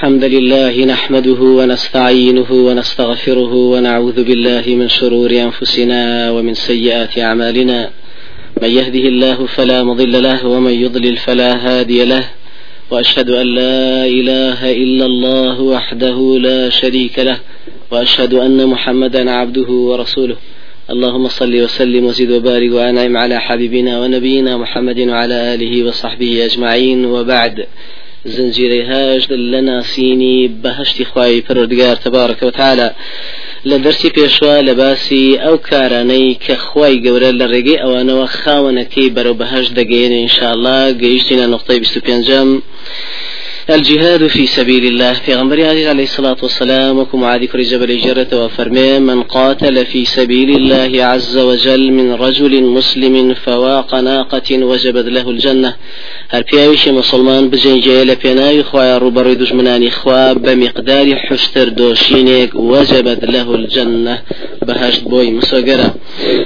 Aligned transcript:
الحمد 0.00 0.24
لله 0.24 0.84
نحمده 0.84 1.40
ونستعينه 1.42 2.52
ونستغفره 2.52 3.54
ونعوذ 3.54 4.24
بالله 4.24 4.64
من 4.66 4.88
شرور 4.88 5.30
أنفسنا 5.30 6.30
ومن 6.30 6.54
سيئات 6.54 7.18
أعمالنا. 7.18 7.90
من 8.62 8.70
يهده 8.70 9.04
الله 9.12 9.46
فلا 9.46 9.84
مضل 9.84 10.22
له 10.22 10.46
ومن 10.46 10.72
يضلل 10.72 11.16
فلا 11.16 11.52
هادي 11.66 12.04
له. 12.04 12.24
وأشهد 12.90 13.30
أن 13.30 13.46
لا 13.54 14.06
إله 14.06 14.72
إلا 14.72 15.04
الله 15.04 15.60
وحده 15.60 16.38
لا 16.40 16.68
شريك 16.68 17.18
له. 17.18 17.38
وأشهد 17.90 18.34
أن 18.34 18.66
محمدا 18.66 19.30
عبده 19.30 19.70
ورسوله. 19.70 20.36
اللهم 20.90 21.28
صل 21.28 21.62
وسلم 21.62 22.04
وزد 22.04 22.30
وبارك 22.30 22.72
وأنعم 22.72 23.16
على 23.16 23.40
حبيبنا 23.40 24.00
ونبينا 24.00 24.56
محمد 24.56 25.00
وعلى 25.00 25.54
آله 25.54 25.84
وصحبه 25.84 26.44
أجمعين. 26.44 27.04
وبعد 27.04 27.66
زنجيري 28.26 28.82
هاج 28.82 29.32
لنا 29.32 29.82
سيني 29.82 30.48
بهشتي 30.48 31.04
خواي 31.04 31.40
پروردگار 31.40 31.96
تبارك 31.96 32.42
وتعالى 32.42 32.94
لە 33.64 33.76
دەرسی 33.84 34.10
پێشوا 34.16 34.56
لە 34.68 34.74
باسی 34.80 35.38
ئەو 35.44 35.56
کارانەی 35.70 36.38
کە 36.44 36.54
خی 36.66 36.94
گەورە 37.04 37.30
لە 37.40 37.46
ڕێگەی 37.52 37.80
ئەوانەوە 37.82 38.26
خاوەنەکەی 38.38 39.12
بەرەو 39.16 39.38
بەهش 39.40 39.66
دەگەێنێ 39.78 40.18
انشاءله 40.24 40.78
گەیشتینە 41.02 41.46
نقطەی 41.54 41.80
25 41.80 42.62
الجهاد 43.74 44.26
في 44.26 44.46
سبيل 44.46 44.84
الله. 44.84 45.12
في 45.12 45.34
غنبري 45.34 45.66
عليه 45.66 46.02
الصلاة 46.02 46.36
والسلام 46.42 46.98
وكم 46.98 47.24
عادي 47.24 47.46
كري 47.46 47.62
جبل 47.62 48.00
جرة 48.00 48.44
وفرمي 48.44 48.98
من 48.98 49.22
قاتل 49.22 49.86
في 49.86 50.04
سبيل 50.04 50.50
الله 50.50 51.04
عز 51.04 51.38
وجل 51.38 51.92
من 51.92 52.12
رجل 52.12 52.62
مسلم 52.62 53.34
فواق 53.34 53.94
ناقة 53.94 54.64
وجبت 54.64 55.06
له 55.06 55.30
الجنة. 55.30 55.74
هر 56.30 56.42
پیاویش 56.42 56.88
مسلمان 56.88 57.50
بجنجه 57.50 58.04
لپناوی 58.04 58.62
خواه 58.62 58.98
روبروی 58.98 59.34
دجمنانی 59.34 59.90
خواه 59.90 60.32
بمقدار 60.32 61.16
حشتر 61.16 61.68
دوشينيك 61.68 62.54
وجبت 62.54 63.24
له 63.24 63.54
الجنة. 63.54 64.22
بهشت 64.72 65.02
بوي 65.04 65.30
مسوغرا 65.30 65.94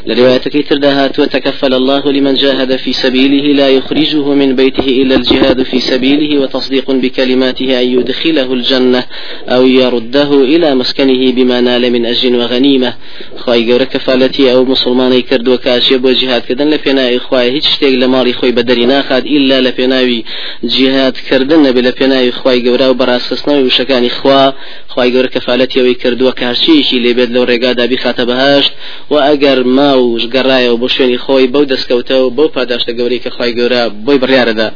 لروايتك 0.07 0.69
تردهات 0.69 1.19
وتكفل 1.21 1.75
الله 1.75 2.13
لمن 2.13 2.35
جاهد 2.35 2.77
في 2.77 2.93
سبيله 2.93 3.47
لا 3.61 3.69
يخرجه 3.69 4.35
من 4.35 4.57
بيته 4.57 4.89
إلا 5.03 5.15
الجهاد 5.15 5.63
في 5.63 5.81
سبيله 5.81 6.41
وتصديق 6.41 6.91
بكلماته 6.91 7.81
أن 7.81 7.87
يدخله 7.99 8.53
الجنة 8.53 9.05
أو 9.49 9.67
يرده 9.67 10.31
إلى 10.53 10.75
مسكنه 10.75 11.33
بما 11.33 11.61
نال 11.61 11.93
من 11.93 12.07
أجر 12.07 12.37
وغنيمة. 12.37 12.95
خواهي 13.37 13.73
قورة 13.73 13.85
كفالتي 13.85 14.53
أو 14.53 14.65
مسلماني 14.65 15.23
كردو 15.23 15.57
كاشيب 15.57 16.05
وجهاد 16.05 16.43
كدن 16.49 16.71
لبناء 16.71 17.19
خواهي 17.19 17.51
هيج 17.51 17.63
شتيق 17.63 17.99
لماري 17.99 18.33
خوي 18.33 18.51
بدري 18.53 18.87
ناخد 18.87 19.27
إلا 19.27 19.61
لبناوي 19.61 20.25
جهاد 20.65 21.17
كردن 21.31 21.73
بلبناء 21.73 22.31
خواهي 22.31 22.69
قورة 22.69 22.91
وبراسسناوي 22.91 23.63
وشكاني 23.65 24.09
خوا. 24.09 24.51
خواهي 24.89 25.17
قورة 25.17 25.27
كفالتي 25.27 25.81
أو 25.81 25.95
كردو 25.95 26.33
كاشيشي 26.33 26.99
لبيد 26.99 27.31
لو 27.31 27.43
رقادا 27.43 27.87
بخاتە 28.15 28.25
بەهشت 28.31 28.73
و 29.11 29.15
ئەگەر 29.27 29.59
ما 29.77 29.93
و 29.99 30.19
گەڕایەوە 30.35 30.81
بۆ 30.81 30.89
شوێنی 30.95 31.19
خۆی 31.25 31.47
بەو 31.53 31.65
دەستکەوتە 31.73 32.17
و 32.25 32.31
بەو 32.37 32.49
پاداشتە 32.55 32.93
گەوری 32.99 33.23
کە 33.25 33.31
خی 33.37 33.53
گەورە 33.59 33.83
بۆی 34.07 34.19
بڕیارەدا. 34.23 34.69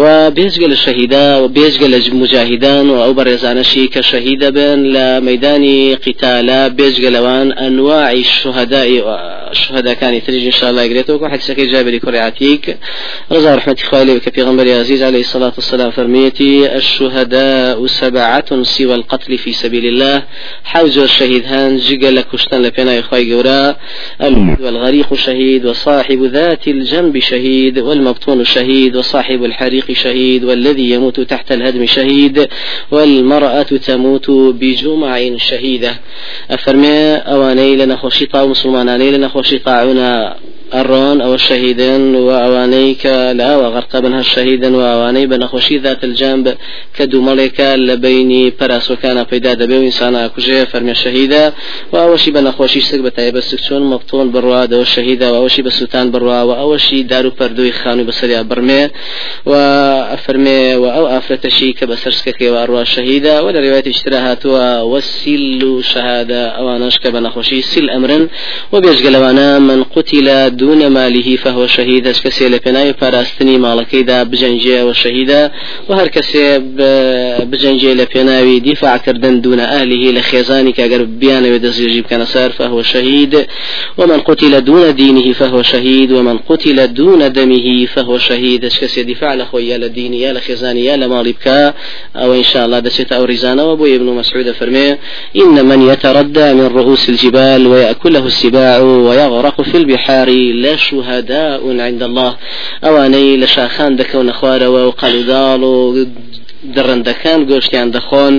و 0.00 0.30
بێژگە 0.36 0.68
لە 0.72 0.76
شەهیدا 0.84 1.26
و 1.42 1.48
بێژگە 1.56 1.88
لە 1.94 1.98
مجاهدان 2.22 2.86
و 2.90 2.96
ئەو 3.04 3.12
بەڕێزانەشی 3.18 3.90
کە 3.94 4.00
شەهیدە 4.10 4.50
بن 4.56 4.78
لە 4.94 5.06
مەدانی 5.28 5.96
قیتالا 6.04 6.62
بێژگە 6.78 7.10
لەوان 7.16 7.48
ئەنواعی 7.60 8.24
شهدائی 9.52 9.98
شهداکانی 9.98 10.20
تریژ 10.20 10.44
انشاءالله 10.44 10.82
يقريتوك. 10.82 11.24
حديثك 11.24 11.60
جابر 11.60 11.98
كورياتيك 11.98 12.76
رضا 13.32 13.54
رحمة 13.54 13.76
خوالي 13.90 14.20
كفي 14.20 14.42
غنبري 14.42 14.74
عزيز 14.74 15.02
عليه 15.02 15.20
الصلاة 15.20 15.52
والسلام 15.56 15.90
فرميتي 15.90 16.76
الشهداء 16.76 17.86
سبعة 17.86 18.62
سوى 18.62 18.94
القتل 18.94 19.38
في 19.38 19.52
سبيل 19.52 19.86
الله. 19.86 20.22
حوج 20.64 20.98
الشهيد 20.98 21.46
هان 21.46 21.76
جيجا 21.76 22.10
لكشتن 22.10 22.62
لبينا 22.62 22.98
إخوائي 22.98 23.34
قورا. 23.34 23.76
والغريق 24.60 25.14
شهيد 25.14 25.66
وصاحب 25.66 26.24
ذات 26.24 26.68
الجنب 26.68 27.18
شهيد 27.18 27.78
والمبطون 27.78 28.44
شهيد 28.44 28.96
وصاحب 28.96 29.44
الحريق 29.44 29.92
شهيد 29.92 30.44
والذي 30.44 30.90
يموت 30.90 31.20
تحت 31.20 31.52
الهدم 31.52 31.86
شهيد 31.86 32.48
والمرأة 32.90 33.62
تموت 33.62 34.30
بجمع 34.30 35.36
شهيدة. 35.36 36.00
أفرمي 36.50 37.14
أواني 37.14 37.76
لنا 37.76 37.96
خشيطة 37.96 38.44
ومسلماناني 38.44 39.10
لنا 39.10 39.28
خشيطة 39.38 39.72
عنا 39.72 40.36
الرون 40.74 41.20
أو 41.20 41.34
الشهيدين 41.34 42.14
وأوانيك 42.14 43.06
لا 43.06 43.56
وغرق 43.56 43.98
بنها 43.98 44.20
الشهيدا 44.20 44.76
وأواني 44.76 45.26
بنخوشي 45.26 45.78
ذات 45.78 46.04
الجنب 46.04 46.54
كدو 46.96 47.20
ملكا 47.22 47.76
لبيني 47.76 48.52
براس 48.60 48.90
وكان 48.90 49.24
بيدا 49.30 49.54
دبي 49.54 49.76
إنسان 49.86 50.16
أكوجي 50.16 50.66
فرمي 50.66 50.90
الشهيدة 50.90 51.54
وأوشي 51.92 52.30
بنخوشي 52.30 52.80
سك 52.80 53.00
بتايب 53.00 53.36
السكتون 53.36 53.82
مبطون 53.82 54.30
بروا 54.30 54.64
دو 54.64 54.82
الشهيدة 54.82 55.32
وأوشي 55.32 55.62
بسوتان 55.62 56.10
بروا 56.10 56.42
وأوشي 56.42 57.02
دارو 57.02 57.30
بردوي 57.40 57.72
خانو 57.72 58.04
بسريع 58.04 58.42
برمي 58.42 58.88
وأفرمي 59.46 60.74
وأو 60.74 61.06
أفرتشي 61.06 61.72
كبسرسكك 61.72 62.40
وأروا 62.42 62.82
الشهيدة 62.82 63.42
ولا 63.42 63.60
رواية 63.60 63.84
اشتراهات 63.86 64.46
والسل 64.46 65.80
شهادة 65.84 66.48
أوانش 66.48 66.98
كبنخوشي 66.98 67.62
سل 67.62 67.90
أمرا 67.90 68.28
وبيجقلوانا 68.72 69.58
من 69.58 69.84
قتل 69.84 70.28
دون 70.62 70.86
ماله 70.86 71.36
فهو 71.36 71.66
شهيد 71.66 72.06
اش 72.06 72.20
كسي 72.20 72.48
لبناي 72.48 72.92
باراستني 73.00 73.58
مالكي 73.58 74.02
دا 74.02 74.22
بجنجي 74.22 74.82
وشهيدا 74.82 75.42
وهر 75.88 76.08
كسي 76.08 76.58
بجنجي 77.50 77.94
لبناوي 77.94 78.60
دفاع 78.60 78.96
كردن 78.96 79.40
دون 79.40 79.60
اهله 79.60 80.10
لخيزاني 80.10 80.72
كاگر 80.72 81.02
بيان 81.20 81.44
ودز 81.52 81.80
يجيب 81.80 82.04
كان 82.06 82.24
صار 82.24 82.50
فهو 82.50 82.82
شهيد 82.82 83.46
ومن 83.98 84.20
قتل 84.20 84.64
دون 84.64 84.94
دينه 84.94 85.32
فهو 85.32 85.62
شهيد 85.62 86.12
ومن 86.12 86.38
قتل 86.38 86.94
دون 86.94 87.32
دمه 87.32 87.86
فهو 87.86 88.18
شهيد 88.18 88.64
اش 88.64 88.80
كسي 88.80 89.02
دفاع 89.02 89.34
لدين 89.54 90.14
يا 90.14 90.32
لخيزاني 90.32 90.84
يا 90.84 90.96
لمالي 90.96 91.32
بكا 91.32 91.74
أو 92.16 92.34
ان 92.34 92.42
شاء 92.42 92.66
الله 92.66 92.78
دشت 92.78 93.12
أو 93.12 93.24
رزانه 93.24 93.64
وابو 93.64 93.86
ابن 93.86 94.06
مسعود 94.06 94.50
فرمي 94.50 94.90
إن 95.36 95.66
من 95.70 95.88
يتردى 95.88 96.54
من 96.54 96.66
رؤوس 96.66 97.08
الجبال 97.08 97.66
ويأكله 97.66 98.26
السباع 98.26 98.78
ويغرق 98.78 99.60
في 99.60 99.76
البحار 99.76 100.28
لشهداء 100.52 101.80
عند 101.80 102.02
الله. 102.02 102.32
ئەوانەی 102.84 103.40
لە 103.42 103.46
شاخان 103.46 103.92
دەکەونە 104.00 104.32
خوارەوە 104.38 104.82
و 104.88 104.92
گۆشتیان 107.50 107.88
دەخۆن 107.96 108.34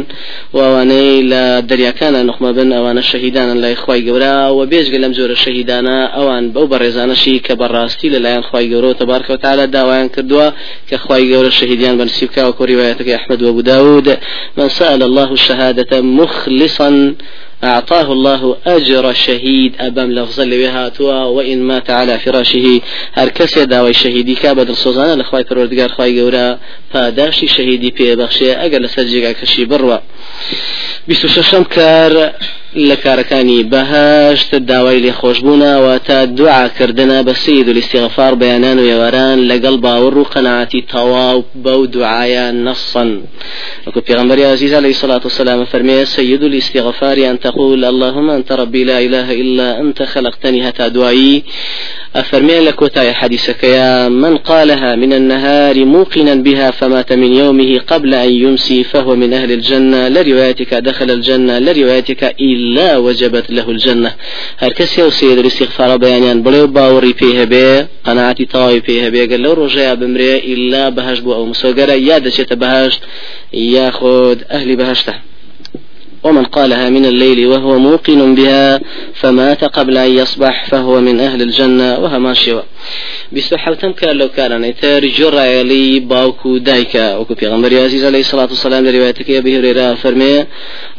و 0.53 0.57
ئەوانەی 0.65 1.23
لە 1.31 1.43
دەریاکانە 1.69 2.21
نخمە 2.29 2.51
بن 2.57 2.69
ئەوانە 2.77 3.03
شەهیدانن 3.11 3.57
لای 3.63 3.75
خی 3.83 4.01
گەورە 4.07 4.35
و 4.57 4.59
بێژگە 4.71 4.99
لەم 5.03 5.13
جۆرە 5.17 5.35
شەهیدانە 5.43 5.97
ئەوان 6.15 6.43
بەو 6.53 6.65
بەڕێزانەشی 6.71 7.41
کە 7.45 7.53
بەڕاستی 7.61 8.11
لەلایەن 8.15 8.43
خی 8.49 8.65
گەورە 8.71 8.91
تبارکەوتالە 9.01 9.65
داوایان 9.75 10.09
کردووە 10.15 10.47
کە 10.89 10.95
خی 11.03 11.23
گەورە 11.31 11.51
شەهیدیان 11.59 11.95
بەنسیبکە 11.99 12.41
و 12.45 12.55
کۆریوایەتەکە 12.59 13.11
ئەحمد 13.15 13.39
وەبوو 13.41 13.67
داود 13.71 14.07
من 14.57 14.69
سأل 14.79 15.01
الله 15.09 15.29
الشهادة 15.39 15.91
مخلصا 16.01 16.89
أعطاه 17.63 18.11
الله 18.11 18.57
أجر 18.67 19.13
شهيد 19.13 19.75
أبام 19.79 20.11
لفظ 20.11 20.41
لوهاتوا 20.41 21.23
وإن 21.23 21.61
مات 21.61 21.89
على 21.89 22.19
فراشه 22.19 22.81
هركس 23.13 23.59
داوي 23.59 23.93
شهيدي 23.93 24.35
كابد 24.35 24.69
الصوزانة 24.69 25.15
لخواي 25.15 25.43
پروردگار 25.43 25.91
خواي 25.91 26.21
قورا 26.21 26.59
پاداشي 26.93 27.47
شهيدي 27.47 27.91
پي 27.91 28.15
بخشي 28.15 28.53
أقل 28.53 28.89
سجيقا 28.89 29.31
كشي 29.31 29.65
بروا. 29.65 29.97
بيسو 31.07 31.27
ششم 31.27 31.63
كار 31.63 32.33
لە 32.75 32.95
کارەکانی 33.03 33.63
بەهشت 33.73 34.55
داوای 34.55 34.99
لێ 34.99 35.13
خۆشببوونەوە 35.19 35.93
تا 36.07 36.25
دوعاکردنە 36.25 37.19
بە 37.27 37.33
سید 37.33 37.67
و 37.69 37.73
لیستیغفار 37.73 38.33
بەیانان 38.41 38.77
و 38.79 38.89
ێواران 38.93 39.37
لەگەڵ 39.51 39.75
باوەڕ 39.85 40.15
و 40.17 40.29
قەنعاتی 40.33 40.85
تەواو 40.93 41.43
بەو 41.65 41.81
دوعاە 41.95 42.45
نەسن 42.65 43.09
پیغمبر 44.05 44.39
عزيز 44.45 44.73
عليه 44.73 44.89
الصلاة 44.89 45.21
والسلام 45.23 45.65
فرمي 45.65 46.05
سيد 46.05 46.43
الاستغفار 46.43 47.17
أن 47.17 47.39
تقول 47.39 47.85
اللهم 47.85 48.29
أنت 48.29 48.51
ربي 48.51 48.83
لا 48.83 48.99
إله 48.99 49.31
إلا 49.31 49.79
أنت 49.79 50.03
خلقتني 50.03 50.69
هتا 50.69 50.87
دعائي 50.87 51.43
أفرمي 52.15 52.59
لك 52.59 52.81
وتاي 52.81 53.13
حديثك 53.13 53.63
يا 53.63 54.09
من 54.09 54.37
قالها 54.37 54.95
من 54.95 55.13
النهار 55.13 55.85
موقنا 55.85 56.35
بها 56.35 56.71
فمات 56.71 57.13
من 57.13 57.33
يومه 57.33 57.79
قبل 57.87 58.13
أن 58.13 58.29
يمسي 58.29 58.83
فهو 58.83 59.15
من 59.15 59.33
أهل 59.33 59.51
الجنة. 59.51 60.07
لروايتك 60.07 60.73
دخل 60.73 61.11
الجنة 61.11 61.59
لروايتك 61.59 62.23
إلا 62.59 62.97
وجبت 62.97 63.51
له 63.51 63.67
الجنة. 63.71 64.11
هركس 64.59 64.97
يو 64.97 65.09
سيد 65.09 65.37
الاستغفار 65.39 65.97
بيانيان 65.97 66.43
بلو 66.43 66.67
باوري 66.67 67.13
فيها 67.13 67.43
بي 67.43 67.87
قناعتي 68.05 68.45
طاوي 68.45 68.81
فيها 68.81 69.09
بي 69.09 69.25
قال 69.29 69.41
لو 69.41 69.53
رجع 69.53 69.93
بمري 69.93 70.37
إلا 70.53 70.89
بهجبو 70.89 71.33
أو 71.33 71.45
مسوغرة 71.45 71.91
يا 71.91 72.17
دشت 72.17 72.53
بهجت 72.53 73.01
ياخذ 73.53 74.37
أهل 74.51 74.75
بهجته 74.75 75.28
ومن 76.23 76.43
قالها 76.43 76.89
من 76.89 77.05
الليل 77.05 77.47
وهو 77.47 77.79
موقن 77.79 78.35
بها 78.35 78.79
فمات 79.13 79.63
قبل 79.63 79.97
أن 79.97 80.11
يصبح 80.11 80.65
فهو 80.65 81.01
من 81.01 81.19
أهل 81.19 81.41
الجنة 81.41 81.99
وهما 81.99 82.33
شوى. 82.33 82.63
بيستو 83.31 83.57
حوتم 83.57 83.91
كان 83.91 84.17
لو 84.17 84.29
كان 84.29 84.61
نتار 84.61 85.05
جرى 85.05 85.63
لي 85.63 85.99
باوكو 85.99 86.57
دايكا. 86.57 87.17
وكو 87.17 87.35
غمر 87.45 87.81
عزيز 87.81 88.05
عليه 88.05 88.19
الصلاة 88.19 88.49
والسلام 88.49 88.87
لروايتك 88.87 89.29
يا 89.29 89.39
هريرة 89.39 89.93
فرمي 89.93 90.45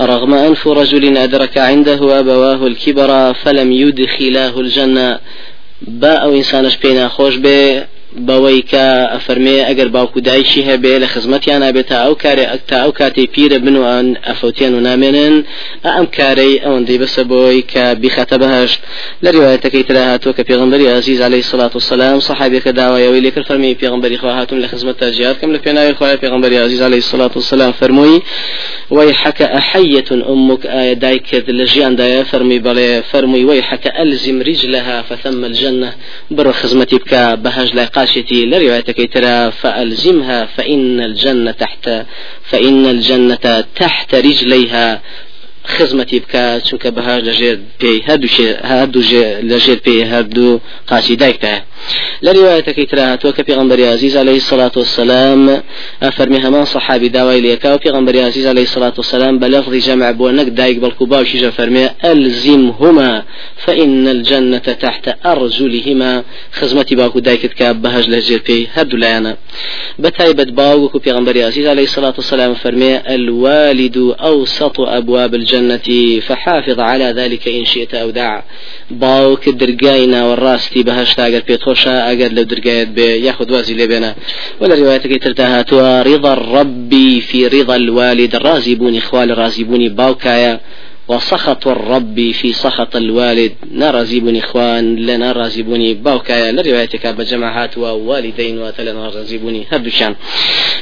رغم 0.01 0.35
أنف 0.35 0.69
رجل 0.69 1.17
أدرك 1.17 1.59
عنده 1.59 2.19
أبواه 2.19 2.67
الكبر 2.67 3.35
فلم 3.35 3.73
يدخلاه 3.73 4.61
الجنة. 4.61 5.19
باء 5.83 6.29
إنسانش 6.29 6.77
بينا 6.77 7.09
خوش 7.09 7.37
به 7.37 7.85
بەوەی 8.29 8.63
کە 8.71 8.87
ئەفەرمێ 9.15 9.57
ئەگەر 9.69 9.89
باوکو 9.97 10.21
دایشی 10.21 10.63
هەبێ 10.71 10.95
لە 11.03 11.09
خزمەتیان 11.15 11.61
نابێت 11.65 11.87
تا 11.91 11.97
ئەو 12.05 12.15
کارێ 12.23 12.45
تا 12.69 12.77
ئەو 12.83 12.93
کاتی 12.99 13.27
پیرە 13.35 13.59
بنوان 13.65 14.07
ئەفوتیان 14.29 14.73
و 14.75 14.81
نامێنن 14.89 15.35
ئەم 15.97 16.07
کارەی 16.17 16.61
ئەوەندەی 16.65 16.99
بەسە 17.03 17.23
بۆی 17.31 17.63
کە 17.73 17.85
بیخەتە 18.03 18.37
بەهشت 18.43 18.81
لە 19.25 19.29
ریواەتەکەی 19.35 19.85
ترا 19.89 20.19
کە 20.37 20.43
پێغمبەری 20.51 20.87
عزیز 20.99 21.21
عليه 21.29 21.43
الصلاة 21.45 21.73
والسلام 21.79 22.21
صحابێکە 22.29 22.73
داوایەوەی 22.81 23.23
لێکرد 23.25 23.47
فەرمی 23.51 23.75
پێغمبەری 23.83 24.19
خوا 24.21 24.33
هاتم 24.39 24.59
لە 24.63 24.67
خزمەت 24.73 25.05
جیاد 25.17 25.37
کەم 25.41 25.51
لە 25.57 25.59
پێناوی 25.65 25.95
خوای 25.99 26.17
پێغمبەری 26.23 26.57
عزیز 26.67 26.83
عليه 26.83 27.03
الصلاة 27.05 27.35
والسلام 27.39 27.73
فەرمووی 27.81 28.23
ويحك 28.91 29.43
أحية 29.43 30.05
أمك 30.11 30.67
آية 30.67 30.93
دايكد 30.93 31.51
لجيان 31.51 31.97
دايا 31.97 32.23
فرمي 32.23 32.59
بلي 32.59 33.03
فرمي 33.03 33.45
ويحك 33.45 33.87
ألزم 33.87 34.43
رجلها 34.43 35.03
فثم 35.03 35.45
الجنة. 35.45 35.93
بر 36.31 36.53
خزمتي 36.53 36.97
بك 36.97 37.15
بهج 37.45 37.75
لا 37.75 37.85
قاشتي 38.01 38.47
لروايتك 38.47 39.13
ترى 39.15 39.51
فألزمها 39.51 40.47
فإن 40.57 41.01
الجنة 41.01 41.53
تحت 41.53 41.85
فإن 42.51 42.87
الجنة 42.87 43.65
تحت 43.77 44.15
رجليها. 44.15 45.01
خزمەتی 45.75 46.19
بکە 46.25 46.45
چونکە 46.67 46.89
بەهار 46.97 47.21
لەژێر 47.29 47.57
پێی 47.81 47.99
هەردوو 48.09 49.03
لەژێر 49.51 49.79
پێی 49.87 50.03
هەردوو 50.13 50.61
قاچی 50.91 51.17
دایکتە 51.23 51.55
ریواەتەکەی 52.23 52.87
تراتوە 52.93 53.33
کە 53.37 53.43
پێغمبەری 53.49 53.85
عزیز 53.95 54.17
عليه 54.17 54.39
الصلاة 54.43 54.73
والسلام. 54.77 55.63
فەرمی 56.17 56.41
هەمان 56.45 56.65
صحابی 56.65 57.09
داوای 57.09 57.41
لێکا 57.41 57.67
و 57.75 57.79
پێغمبەری 57.85 58.21
عزیز 58.29 58.47
عليه 58.47 58.67
الصلاة 58.69 58.93
والسلام. 58.97 59.39
بلفظ 59.39 59.75
جمع 59.87 60.13
بۆ 60.13 60.27
نەک 60.39 60.49
دایک 60.61 60.77
بەڵکو 60.85 61.05
باوشیژە 61.13 61.51
فەرمێ 61.59 61.87
ئەلزیمهما 62.05 63.23
فإن 63.57 64.09
الجنة 64.09 64.59
تحت 64.85 65.05
أرجلهما. 65.27 66.23
خزمتي 66.53 66.95
باكو 66.95 67.19
دايكت 67.19 67.53
كاب 67.53 67.83
بهج 67.83 68.09
لهجير 68.11 68.43
بي 68.47 68.69
هردو 68.75 68.97
لايانا 68.97 69.37
بتايبت 69.99 70.53
باوكو 70.53 70.99
بيغمبري 70.99 71.45
عزيز 71.45 71.67
عليه 71.67 71.83
الصلاة 71.83 72.15
والسلام 72.17 72.55
فرمي 72.55 72.97
الوالد 72.97 74.15
أوسط 74.21 74.81
أبواب 74.81 75.35
الجنة 75.35 76.21
فحافظ 76.27 76.81
على 76.81 77.05
ذلك 77.05 77.49
إن 77.49 77.65
شئت 77.65 77.95
أو 77.95 78.11
دع. 78.11 78.43
باوك 78.91 79.49
درقاينا 79.49 80.27
والراستي 80.27 80.83
بهش 80.83 81.15
تاقر 81.15 81.41
بيتوشا 81.71 82.13
أقر 82.13 82.33
لو 82.33 82.43
درقايت 82.43 82.89
بي 82.89 83.25
ياخد 83.27 83.51
وازي 83.51 83.75
لبنا 83.75 84.15
ولا 84.61 84.75
روايتك 84.75 85.23
ترتاها 85.23 86.03
رضا 86.03 86.33
الرب 86.33 86.93
في 87.21 87.47
رضا 87.47 87.77
الوالد 87.77 88.35
الرازبون 88.35 88.97
إخوال 88.97 89.31
الرازبون 89.31 89.89
باوكايا 89.89 90.61
وسخط 91.11 91.69
الرب 91.69 92.31
في 92.31 92.53
سخط 92.53 92.97
الوالد. 92.97 93.53
نرزيبني 93.73 94.39
إخوان 94.39 94.97
لنا 94.97 95.33
رازبني 95.33 95.95
باوكايا 95.95 96.53
لروايتك 96.53 97.07
بجماعات 97.07 97.79
ووالدين 97.79 98.59
وتلنا 98.59 99.09
رازبني 99.09 99.67
هردوشان. 99.73 100.15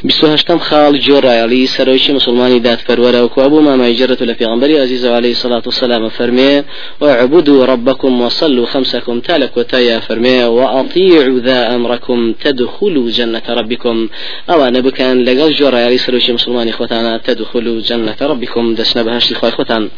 بسوهشتم 0.04 0.58
خال 0.58 1.00
جورا 1.00 1.30
علي 1.30 1.66
سرويش 1.66 2.10
مسلماني 2.10 2.58
دات 2.58 2.80
فرورا 2.80 3.20
وكوابو 3.20 3.60
ما 3.60 3.76
ما 3.76 3.88
يجرت 3.88 4.22
لفي 4.22 4.44
عزيز 4.80 5.06
عليه 5.06 5.30
الصلاة 5.30 5.62
والسلام 5.66 6.08
فرمي. 6.08 6.62
واعبدوا 7.00 7.64
ربكم 7.64 8.20
وصلوا 8.20 8.66
خمسكم 8.66 9.20
تالك 9.20 9.56
وتايا 9.56 10.00
فرمي. 10.00 10.44
وأطيعوا 10.44 11.40
ذا 11.40 11.74
أمركم 11.74 12.32
تدخلوا 12.44 13.10
جنة 13.10 13.42
ربكم. 13.48 14.08
أو 14.50 14.64
أنا 14.64 14.80
بكان 14.80 15.24
لقل 15.24 15.54
جورا 15.54 15.78
علي 15.78 15.98
سرويش 15.98 16.30
مسلماني 16.30 16.72
خوتانا 16.72 17.20
تدخلوا 17.24 17.80
جنة 17.80 18.16
ربكم. 18.20 18.74
دسنا 18.74 19.02
بهشتي 19.02 19.34
خوي 19.34 19.50
خوتان 19.50 19.88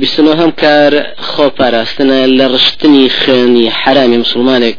بیستنەوە 0.00 0.36
هەم 0.42 0.52
کار 0.62 0.92
خۆپاراستنە 1.30 2.18
لە 2.38 2.46
ڕشتنی 2.54 3.10
خوێنی 3.18 3.66
حرامی 3.80 4.18
مسلمانێک. 4.24 4.76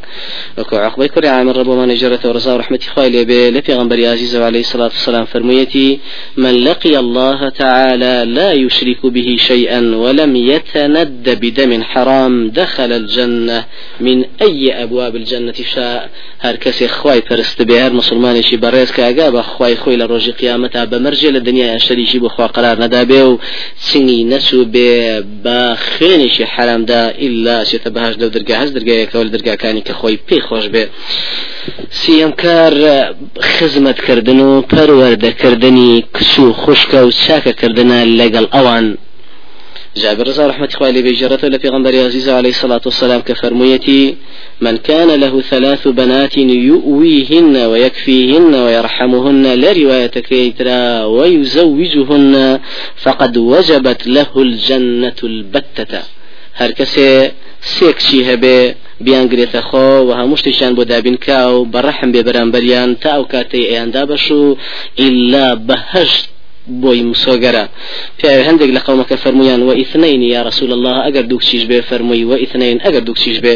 وەکو 0.58 0.76
عقبەی 0.88 1.10
کوری 1.14 1.28
عامر 1.28 1.56
ڕبوومانی 1.60 2.00
جرەتەوە 2.02 2.36
ڕزا 2.38 2.52
و 2.54 2.62
ڕحمەتی 2.62 2.90
خوای 2.94 3.10
لێبێ 3.16 3.42
لە 3.56 3.62
پێغمبەری 3.68 4.10
عزیزە 4.14 4.38
عليه 4.50 4.64
الصلاة 4.66 4.92
والسلام 4.96 5.26
فرموویەتی 5.34 6.00
من 6.38 6.54
لقي 6.68 6.96
الله 7.04 7.50
تعالى 7.50 8.16
لا 8.38 8.52
يشرك 8.54 9.02
به 9.16 9.38
شيئا 9.50 9.82
ولم 10.04 10.36
يتند 10.36 11.26
بدم 11.42 11.84
حرام 11.84 12.50
دخل 12.50 12.92
الجنة 12.92 13.66
من 14.00 14.18
أي 14.42 14.84
أبواب 14.84 15.16
الجنة 15.16 15.58
شاء. 15.74 16.10
هر 16.40 16.56
کسی 16.56 16.88
خوای 16.88 17.22
پرست 17.22 17.62
به 17.62 17.82
هر 17.82 17.90
مسلمانشی 17.90 18.58
برز 18.58 18.92
که 18.92 19.06
اگه 19.06 19.32
با 19.32 19.42
خوای 19.42 19.76
خوی 19.76 19.96
لروج 19.96 20.30
قیامت 20.30 20.78
به 20.78 21.00
مرجع 21.00 21.30
لدنیا 21.30 21.74
اشتریشی 21.74 22.20
بخوا 22.20 22.48
قرار 22.48 22.84
ندابه 22.84 23.24
و 23.24 23.38
سنگی 23.76 24.24
نسو 24.24 24.66
به 24.78 25.24
با 25.44 25.76
خێنێکی 25.92 26.44
حرامدا 26.54 27.02
ئللا 27.26 27.58
چێتە 27.70 27.90
بەهاش 27.96 28.16
لەو 28.22 28.30
دەرگا 28.36 28.56
هەز 28.62 28.70
دەرگایەکەەوە 28.78 29.24
لە 29.28 29.32
دەرگاکانی 29.36 29.84
کە 29.88 29.94
خۆی 30.00 30.18
پێی 30.28 30.42
خۆش 30.48 30.66
بێ. 30.74 30.84
سیەمکار 32.00 32.74
خزمەتکردن 33.54 34.40
و 34.48 34.52
پەروەردەکردنی 34.72 35.94
کچ 36.16 36.34
و 36.40 36.48
خوشکە 36.62 37.00
و 37.08 37.10
چاکەکردنە 37.24 38.00
لەگەڵ 38.20 38.46
ئەوان. 38.56 38.88
جابر 40.02 40.26
رضا 40.30 40.48
رحمة 40.48 40.70
الله 40.76 40.88
عليه 40.92 41.04
بجرته 41.08 41.48
لبيغمبر 41.48 41.94
عزيز 42.06 42.30
عليه 42.30 42.50
الصلاة 42.50 42.82
والسلام 42.86 43.22
كفرميتي 43.22 44.18
من 44.62 44.78
كان 44.78 45.20
له 45.20 45.42
ثلاث 45.42 45.88
بنات 45.88 46.38
يؤويهن 46.38 47.56
ويكفيهن 47.58 48.56
ويرحمهن 48.56 49.46
لا 49.54 49.72
رواية 49.72 50.16
كيترا 50.30 51.04
ويزوجهن 51.04 52.60
فقد 52.96 53.38
وجبت 53.38 54.08
له 54.08 54.32
الجنة 54.38 55.20
البتة. 55.24 56.04
هر 56.56 56.72
كسي 56.72 57.32
سێکشی 57.76 58.20
هەبێ 58.30 58.60
بیانگرێتە 59.06 59.62
خۆ 59.70 59.88
و 60.08 60.10
هەمووشتیشان 60.20 60.72
بۆ 60.78 60.84
دابینکا 60.92 61.42
و 61.54 61.68
بەڕەحم 61.74 62.10
بێ 62.14 62.22
بەرامبەریان 62.28 62.90
تا 63.02 63.10
ئەو 63.16 63.24
کاتەی 63.34 63.68
ئەیاندا 63.70 64.04
بەش 64.10 64.26
و 64.32 64.58
ئللا 65.06 65.48
بۆی 66.82 67.02
مسۆگەرە 67.12 67.66
پیاوی 68.18 68.44
هەندێک 68.50 68.72
لە 68.78 68.82
قومەکە 68.88 69.16
فەرمویان 69.24 69.62
و 69.64 69.72
ئیثنین 69.80 70.22
یا 70.22 70.42
رسول 70.42 70.72
الله 70.72 70.96
ئەگەر 71.06 71.26
دووکشیش 71.32 71.64
بێ 71.70 71.80
فەرمووی 71.90 72.24
و 72.30 72.34
ئیثنین 72.42 72.78
ئەگەر 72.86 73.04
دووکشیش 73.08 73.38
بێ. 73.46 73.56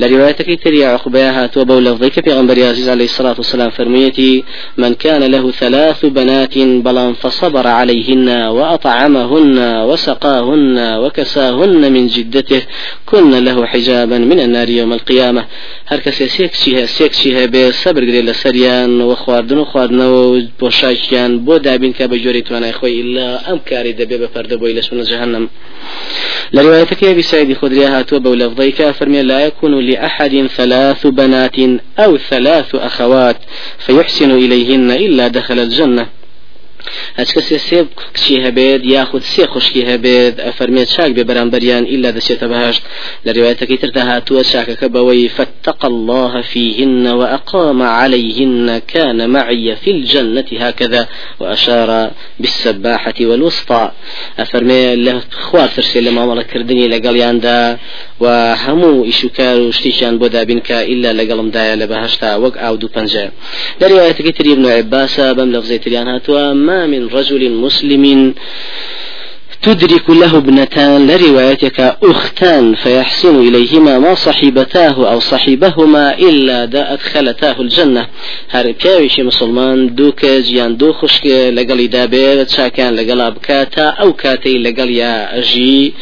لە 0.00 0.06
ریواەتەکەی 0.12 0.58
تری 0.62 0.80
عقبەیە 0.96 1.30
هاتووە 1.38 1.64
بەو 1.68 1.80
عزیز 2.70 2.88
عليه 2.88 3.04
الصلاة 3.04 3.36
والسلام 3.38 3.70
فرميتي 3.70 4.44
من 4.78 4.94
كان 4.94 5.22
له 5.34 5.50
ثلاث 5.50 6.04
بنات 6.04 6.58
بلان 6.58 7.12
فصبر 7.22 7.66
عليهن 7.66 8.28
وأطعمهن 8.56 9.58
وسقاهن 9.88 10.96
وكساهن 11.02 11.92
من 11.92 12.06
جدته. 12.06 12.62
كن 13.10 13.44
له 13.44 13.66
حجابا 13.66 14.18
من 14.18 14.40
النار 14.40 14.70
يوم 14.70 14.92
القيامة. 14.92 15.44
هر 15.86 16.00
کسی 16.00 16.28
سێکشیه 16.28 16.86
سێکشیه 16.86 17.46
بێ 17.52 17.72
سەبر 17.82 18.02
گرێ 18.08 18.22
لە 18.28 18.34
سەریان 18.42 19.00
و 19.00 19.14
خواردن 19.14 19.58
و 19.58 19.64
خواردنەوە 19.64 20.42
بۆ 20.60 20.68
شاشیان 20.68 21.46
بۆ 21.46 21.58
دابین 21.58 21.94
کە 21.98 22.04
بە 22.10 22.42
توانای 22.48 22.72
خۆی 22.72 22.98
إلا 23.02 23.52
أم 23.52 23.58
كاري 23.66 23.92
دەبێ 23.92 24.16
بە 24.22 24.28
پەردە 24.34 24.54
بۆی 24.60 24.74
لە 24.78 24.82
سونە 24.88 25.04
جهنم 25.10 25.48
لە 26.54 26.58
روايتك 26.58 27.04
أبي 27.04 27.22
سعيد 27.22 27.52
خدري 27.56 27.84
هاتوا 27.84 28.18
بو 28.18 28.92
فرمي 28.92 29.22
لا 29.22 29.46
يكون 29.46 29.80
لأحد 29.80 30.46
ثلاث 30.56 31.06
بنات 31.06 31.58
أو 31.98 32.16
ثلاث 32.16 32.74
أخوات 32.74 33.36
فيحسن 33.78 34.30
إليهن 34.30 34.90
إلا 34.90 35.28
دخل 35.28 35.58
الجنة. 35.58 36.17
هەچ 37.18 37.28
کەسێ 37.36 37.58
سێ 37.68 37.78
کچی 38.14 38.36
هەبێت 38.46 38.82
یاخود 38.94 39.22
سێ 39.32 39.44
خوشکی 39.52 39.82
هەبێت 39.90 40.34
ئەفەرمێت 40.46 40.88
چاک 40.94 41.10
بێ 41.16 41.24
بەرامبەریان 41.28 41.84
ئیلا 41.90 42.10
دەچێتە 42.16 42.46
بەهشت 42.52 42.82
لە 43.26 43.30
ڕواەتەکەی 43.36 43.78
تردا 43.82 44.02
هاتووە 44.10 44.42
چاکەکە 44.52 44.86
بەوەی 44.94 45.28
فاتق 45.36 45.80
الله 45.92 46.32
فيهن 46.52 47.06
وأقام 47.20 47.80
عليهن 47.82 48.78
كان 48.78 49.18
معي 49.30 49.76
في 49.82 49.90
الجنة 49.90 50.48
هكذا 50.64 51.02
وأشار 51.40 52.10
بالسباحة 52.40 53.18
والوسطى 53.20 53.90
أفرمي 54.38 54.96
له 54.96 55.22
خوار 55.30 55.68
ترسي 55.68 56.00
لما 56.00 56.20
عمل 56.20 56.42
كردني 56.42 56.88
لقليان 56.88 57.40
دا 57.40 57.78
وهمو 58.20 59.04
إشكار 59.08 59.60
وشتيشان 59.60 60.18
بودا 60.18 60.42
بنك 60.42 60.70
إلا 60.72 61.12
لقلم 61.12 61.50
دايا 61.50 61.76
لبهشتا 61.76 62.36
وق 62.36 62.58
أو 62.58 62.74
دو 62.76 62.88
بنجا 62.96 63.30
لرواية 63.80 64.12
تري 64.12 64.52
ابن 64.52 64.66
عباس 64.66 65.20
بم 65.20 65.52
لفظي 65.52 65.78
تريان 65.78 66.08
هاتوا 66.08 66.52
ما 66.52 66.77
من 66.86 67.08
رجل 67.08 67.50
مسلم 67.52 68.34
تدرك 69.62 70.10
له 70.10 70.36
ابنتان 70.36 71.06
لروايتك 71.06 71.80
أختان 72.02 72.74
فيحسن 72.74 73.40
إليهما 73.48 73.98
ما 73.98 74.14
صحبتاه 74.14 75.12
أو 75.12 75.20
صحبهما 75.20 76.18
إلا 76.18 76.64
دا 76.64 76.92
أدخلتاه 76.92 77.60
الجنة. 77.60 78.06
هر 78.50 78.72
پیاویشی 78.72 79.22
مسلمان 79.22 79.86
دوو 79.86 80.10
کەس 80.10 80.50
یان 80.50 80.74
دوو 80.74 80.92
خوشکێ 80.92 81.52
لەگەڵی 81.58 81.88
دابێت 81.94 82.48
چاکیان 82.54 82.96
لەگەڵا 82.96 83.28
بکاتە 83.36 83.86
ئەو 84.00 84.12
کاتەی 84.22 84.62
لەگەڵ 84.66 84.90
یا 84.90 85.28
ئەژی 85.34 85.92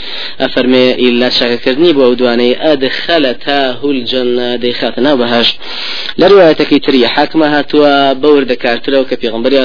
ئەفەرمێ 0.40 0.86
ئیلا 1.02 1.30
چاکەکردنی 1.30 1.92
بۆ 1.96 2.02
ئەو 2.06 2.14
دوانەی 2.14 2.56
ئەدخەلەتاه 2.64 3.84
الجنة 3.84 4.58
دەیخاتە 4.64 4.98
ناو 4.98 5.16
بەهشت 5.22 5.56
لە 6.20 6.26
روایەتەکەی 6.32 6.80
تری 6.84 7.06
حاکمە 7.14 7.46
هاتووە 7.54 8.14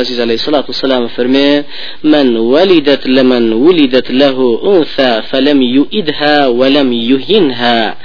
عزیز 0.01 0.19
عليه 0.19 0.33
الصلاة 0.33 0.65
والسلام 0.67 1.07
فەرمێ 1.07 1.63
من 2.03 2.37
ولدت 2.37 3.07
لمن 3.07 3.53
ولدت 3.81 4.11
له 4.11 4.61
أنثى 4.65 5.21
فلم 5.21 5.61
يؤدها 5.61 6.47
ولم 6.47 6.93
يهنها 6.93 7.95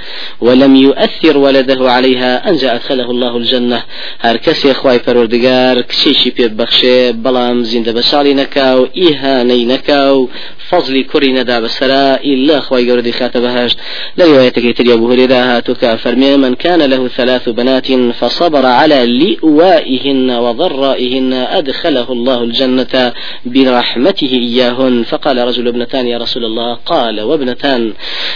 ولم 0.41 0.75
يؤثر 0.75 1.37
ولده 1.37 1.91
عليها. 1.91 2.49
أنجا 2.49 2.75
أدخله 2.75 3.11
الله 3.11 3.37
الجنة. 3.37 3.83
هر 4.19 4.37
كسي 4.37 4.73
خواي 4.73 4.99
پروردگار 4.99 5.81
کچێکی 5.89 6.31
پێت 6.37 6.53
بەخشێ 6.59 7.13
بەڵام 7.23 7.57
زیندە 7.69 7.91
بەساڵی 7.97 8.33
نەکاو 8.41 8.87
ئیهانەی 8.99 9.65
نەکاو 9.73 10.29
فەزلی 10.69 11.03
کوڕی 11.11 11.31
نەدا 11.39 11.57
بەسرا 11.63 12.19
إلا 12.31 12.61
خواي 12.61 12.85
گەوردی 12.87 13.13
خاتە 13.19 13.39
بەهشت 13.45 13.77
لا 14.17 14.25
روايتك 14.25 14.77
تري 14.77 14.93
أبو 14.93 15.11
هريرة 15.11 15.35
هاتوك 15.35 15.95
فرمي 15.95 16.35
من 16.37 16.55
كان 16.55 16.81
له 16.81 17.07
ثلاث 17.07 17.49
بنات 17.49 17.87
فصبر 18.19 18.65
على 18.65 18.99
لئوائهن 19.05 20.31
وضرائهن 20.31 21.33
أدخله 21.33 22.11
الله 22.11 22.43
الجنة 22.43 23.13
برحمته 23.45 24.31
إياهن 24.33 25.03
فقال 25.03 25.37
رجل 25.37 25.67
ابنتان 25.67 26.07
يا 26.07 26.17
رسول 26.17 26.45
الله 26.45 26.73
قال 26.85 27.21
وابنتان 27.21 27.93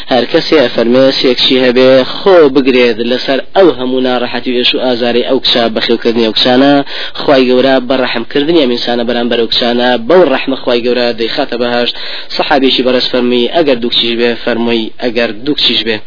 هر 0.08 0.24
كسي 0.24 0.70
فرمي 0.70 1.12
سيكشي 1.12 1.70
هبه 1.70 2.04
خو 2.04 2.50
بقريد 2.50 3.00
لسر 3.02 3.42
أوهمنا 3.58 4.18
راحتي 4.18 4.52
يشو 4.52 4.80
آزاري 4.80 5.30
أو 5.30 5.40
كشا 5.40 5.68
بخيو 5.68 5.98
كردني 5.98 6.28
أو 6.28 6.32
كشانا 6.32 6.86
خواي 7.14 7.52
قورا 7.52 7.80
برحم 7.80 8.24
كردني 8.24 8.66
من 8.66 8.78
سانا 8.78 9.04
بران 9.04 9.30
برو 9.30 9.48
كشانا 9.48 9.96
بور 9.96 10.32
رحمة 10.32 10.56
خواي 10.56 10.88
قورا 10.88 11.14
خاتبهاش 11.32 11.94
صحابي 12.30 12.72
شي 12.72 12.84
برس 12.84 13.08
فرمي 13.08 13.50
أجر 13.50 13.74
دوكشيش 13.74 14.14
به 14.14 14.34
فرمي 14.34 14.92
أجر 15.00 15.32
دوكشيش 15.32 15.84
به 15.84 16.00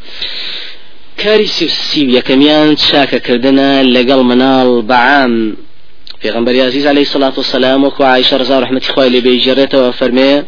کاری 1.23 1.47
سی 1.47 2.01
یەکەمیان 2.19 2.69
چاکەکردنە 2.87 3.71
لەگەڵ 3.95 4.21
مناڵ 4.31 4.69
بەعام. 4.91 5.35
پێغمبەر 6.23 6.55
عزیز 6.69 6.87
عليه 6.87 7.03
الصلاة 7.09 7.33
والسلام 7.37 7.85
وكو 7.85 8.03
عائشة 8.05 8.37
رضا 8.37 8.59
رحمة 8.59 8.81
خواه 8.81 9.09
لبيجرته 9.09 9.89
وفرمي 9.89 10.43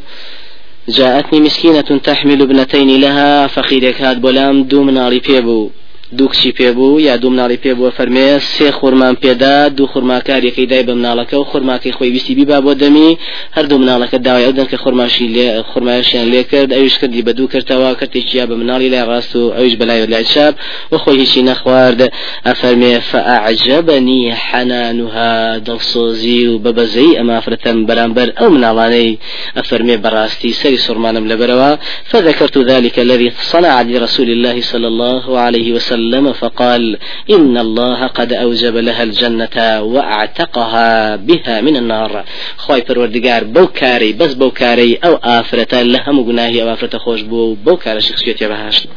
جاءتني 0.88 1.40
مسكينة 1.40 1.80
تحمل 1.80 2.42
ابنتين 2.42 3.00
لها 3.00 3.46
فخيرك 3.46 4.00
هاد 4.02 4.20
بولام 4.20 4.62
دو 4.62 4.84
مناڵی 4.84 5.20
پێبوو 5.28 5.70
دوو 6.12 6.28
کچی 6.28 6.52
پێبوو 6.52 7.00
یا 7.00 7.16
دوو 7.16 7.30
مناڵی 7.34 7.58
پێبووە 7.64 7.90
فەرمێ 7.98 8.38
سێ 8.54 8.70
خورمان 8.78 9.14
پێدا 9.24 9.68
دوو 9.76 9.86
خورماکاریەکەی 9.92 10.66
دای 10.70 10.84
بە 10.88 10.94
مناڵەکە 10.98 11.34
و 11.34 11.44
خورماکەی 11.44 11.92
خۆی 11.92 12.10
ویستی 12.14 12.34
بیبا 12.34 12.58
بۆ 12.60 12.72
دەمی. 12.82 13.18
هەردوو 13.56 13.82
مناڵەکە 13.82 14.18
داوای 14.26 14.44
ئەودەن 14.46 14.66
کە 14.70 14.76
خورماشی 14.82 15.26
لێ 15.34 15.62
خورمایشیان 15.70 16.26
لێ 16.32 16.42
کرد 16.50 16.70
ئەوش 16.72 16.98
کردی 17.00 17.22
بە 17.26 17.32
دوو 17.38 17.48
کردەوە 17.54 17.90
کردێکیا 18.00 18.44
بە 18.50 18.54
مناڵی 18.60 18.88
لای 18.92 19.04
ڕاست 19.10 19.36
و 19.36 19.52
ئەوش 19.56 19.74
بەلای 19.80 20.06
لای 20.06 20.24
چاپ. 20.24 20.54
و 20.92 20.98
خۆی 20.98 21.18
هیچی 21.22 21.42
نەخوارد. 21.42 22.00
ئەفەرمێ 22.46 22.94
فأعجبني 23.10 24.30
حنانها 24.30 25.58
دڵسۆزی 25.66 26.42
و 26.50 26.58
بەبەزەی 26.64 27.16
ئەمافرەتەن 27.18 27.76
بەرامبەر 27.88 28.28
ئەو 28.38 28.48
مناڵانەی. 28.54 29.18
ئەفەرمێ 29.58 29.96
بەڕاستی 30.04 30.52
سەری 30.60 30.78
سوڕمانم 30.86 31.24
لەبەرەوە. 31.30 31.70
فذكرت 32.10 32.56
ذلك 32.58 32.98
الذي 32.98 33.32
صنع 33.52 33.82
لرسول 33.82 34.28
الله 34.30 34.56
صلى 34.60 34.86
الله 34.86 35.38
عليه 35.38 35.72
وسلم 35.72 35.95
وسلم 35.96 36.32
فقال 36.32 36.98
إن 37.30 37.58
الله 37.58 38.06
قد 38.06 38.32
أوجب 38.32 38.76
لها 38.76 39.02
الجنة 39.02 39.82
وأعتقها 39.82 41.16
بها 41.16 41.60
من 41.60 41.76
النار. 41.76 42.24
خواي 42.56 42.80
پروردگار 42.82 43.44
بوكاري 43.44 44.12
بس 44.12 44.34
بوكاري 44.34 44.98
أو 45.04 45.14
آفرة 45.24 45.82
لها 45.82 46.12
مقناهي 46.12 46.62
أو 46.62 46.72
آفرة 46.72 46.98
خوش 46.98 47.20
بو 47.20 47.54
بوكار 47.54 48.00
شخصيتي 48.00 48.48
بهاش 48.48 48.88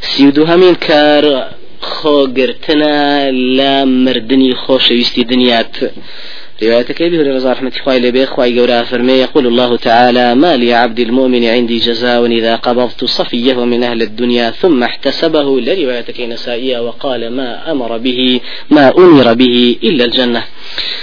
سيودو 0.00 0.44
همين 0.44 0.74
كار 0.74 1.50
خۆگرتنە 1.80 2.96
لە 3.58 3.72
مردنی 4.04 4.52
خۆشەویستی 4.62 5.24
دنیات. 5.32 5.74
روايتك 6.62 7.02
أبي 7.02 7.20
هريرة 7.20 7.52
رحمة 7.52 7.72
الله 7.80 7.98
لبي 7.98 8.26
خواي 8.26 8.52
جورا 8.52 8.82
فرمي. 8.82 9.12
يقول 9.12 9.46
الله 9.46 9.76
تعالى 9.76 10.34
ما 10.34 10.56
لي 10.56 10.74
عبد 10.74 11.00
المؤمن 11.00 11.44
عندي 11.44 11.78
جزاء 11.78 12.26
إذا 12.26 12.56
قبضت 12.56 13.04
صفيه 13.04 13.64
من 13.64 13.82
أهل 13.82 14.02
الدنيا 14.02 14.50
ثم 14.50 14.82
احتسبه. 14.82 15.60
لروايتك 15.60 16.20
نسائية 16.20 16.78
وقال 16.78 17.30
ما 17.30 17.70
أمر 17.72 17.98
به 17.98 18.40
ما 18.70 18.92
أمر 18.98 19.34
به 19.34 19.76
إلا 19.84 20.04
الجنة. 20.04 20.42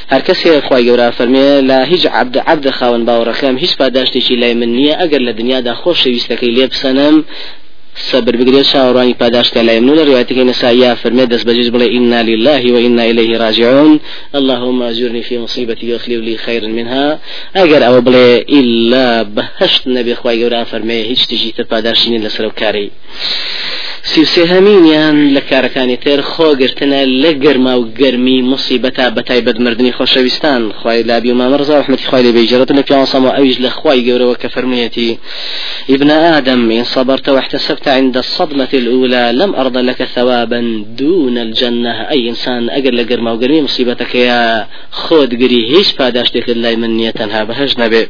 هر 0.09 0.19
کسی 0.19 0.61
خوای 0.61 0.85
گەورە 0.87 1.11
فەرمێ 1.17 1.61
لا 1.69 1.83
هیچ 1.83 2.05
عبد 2.05 2.37
عبد 2.37 2.69
خاون 2.69 3.05
باوەڕەکەم 3.07 3.55
هیچ 3.63 3.77
پاداشتێکی 3.77 4.35
لای 4.41 4.53
من 4.53 4.69
نییە 4.77 4.95
ئەگەر 5.01 5.21
لە 5.27 5.33
دنیادا 5.39 5.73
خۆشەویستەکەی 5.81 6.51
لێ 6.57 6.67
بسەنم 6.71 7.15
سبر 7.97 8.35
بقريت 8.35 8.65
شاوراني 8.65 9.13
باداش 9.13 9.51
كلا 9.51 9.73
يمنون 9.73 9.99
روايتك 9.99 10.37
نسائية 10.37 10.93
فرمي 10.93 11.25
دس 11.25 11.43
بجيز 11.43 11.69
بلي 11.69 11.97
إنا 11.97 12.23
لله 12.23 12.71
وإنا 12.71 13.05
إليه 13.05 13.37
راجعون. 13.37 13.99
اللهم 14.35 14.83
أجرني 14.83 15.21
في 15.21 15.37
مصيبتي 15.37 15.93
واخلف 15.93 16.21
لي 16.21 16.37
خيرا 16.37 16.67
منها. 16.67 17.19
أجر 17.55 17.87
أو 17.87 18.01
بلي 18.01 18.41
إلا 18.41 19.23
بهشت 19.23 19.87
نبي 19.87 20.15
خواي 20.15 20.43
قورا 20.43 20.63
فرمي 20.63 20.93
هيج 20.93 21.25
تجي 21.25 21.51
تباداشين 21.57 22.23
لسرو 22.23 22.51
كاري 22.51 22.91
سیوسێهەمینیان 24.13 25.17
لە 25.35 25.41
کارەکانی 25.49 25.97
تر 26.05 26.21
خۆگرتنە 26.21 27.01
لە 27.23 27.31
گەرما 27.43 27.73
و 27.77 27.85
گەرمی 27.99 28.39
مصیبەتا 28.51 29.05
بەتایبەت 29.15 29.57
مردنی 29.59 29.93
خۆشەویستان. 29.97 30.61
خی 30.81 31.03
لابی 31.03 31.31
و 31.31 31.37
مامەڕزا 31.39 31.75
رحمەتی 31.81 32.07
خی 32.09 32.23
لە 32.27 32.31
بێژرەت 32.35 32.71
لە 32.77 32.83
پیانسەمە 32.87 33.29
ئەویش 33.35 33.57
لە 33.65 33.69
خی 33.79 33.99
گەورەوە 34.07 34.35
کە 34.41 34.47
فەرموویەتی 34.53 35.17
ابن 35.89 36.09
آدم 36.11 36.71
إن 36.71 36.83
صبرت 36.83 37.29
واحتسبت 37.29 37.86
عند 37.87 38.17
الصدمة 38.17 38.67
الأولى 38.73 39.31
لم 39.35 39.55
أرض 39.55 39.77
لك 39.77 40.03
ثوابا 40.03 40.85
دون 40.97 41.37
الجنة. 41.37 41.91
أي 41.91 42.29
إنسان 42.29 42.69
أجر 42.69 42.93
لقرما 42.93 43.31
وقرمي 43.31 43.61
مصيبتك 43.61 44.15
يا 44.15 44.67
خود 44.91 45.43
قري؟ 45.43 45.77
هيش 45.77 45.91
پاداشتك 45.91 46.49
الله 46.49 46.75
من 46.75 46.97
نيتنها 46.97 47.43
بهج 47.43 47.79
نبي. 47.79 48.07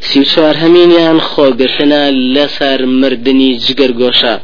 سيو 0.00 0.24
چوار 0.24 0.56
همينيان 0.56 1.20
خو 1.20 1.42
قرتنا 1.42 2.10
لسر 2.10 2.86
مردني 2.86 3.56
جگر 3.56 3.92
گوشا 3.92 4.40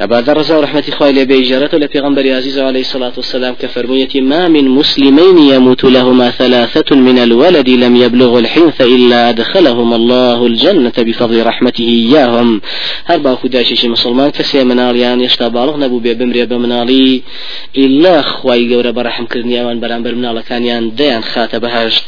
أبا 0.00 0.20
ذر 0.20 0.36
رضا 0.36 0.60
رحمة 0.60 0.84
خوالي 0.90 1.24
بيجرته 1.24 1.78
لبيغمبر 1.78 2.34
عزيز 2.34 2.58
عليه 2.58 2.80
الصلاة 2.80 3.12
والسلام 3.16 3.54
كفرمية 3.54 4.08
ما 4.14 4.48
من 4.48 4.68
مسلمين 4.68 5.38
يموت 5.38 5.84
لهما 5.84 6.30
ثلاثة 6.30 6.96
من 6.96 7.18
الولد 7.18 7.68
لم 7.68 7.96
يبلغ 7.96 8.38
الحنث 8.38 8.80
إلا 8.80 9.28
أدخلهم 9.28 9.94
الله 9.94 10.46
الجنة 10.46 10.92
بفضل 10.98 11.46
رحمته 11.46 11.84
إياهم. 11.84 12.60
هربا 13.06 13.34
خداشي 13.34 13.88
مسلمان 13.88 14.30
كسي 14.30 14.64
مناليان 14.64 15.20
يشتا 15.20 15.48
بالغ 15.48 15.76
نبو 15.76 15.98
بمري 15.98 16.46
بمنالي 16.46 17.22
إلا 17.76 18.22
خواي 18.22 18.74
قورة 18.74 18.90
برحم 18.90 19.24
كرنيا 19.24 19.64
وان 19.64 19.80
برامبر 19.80 20.14
منالا 20.14 20.40
كان 20.40 20.64
يان 20.64 20.94
ديان 20.94 21.22
خاتبهاشت 21.22 22.04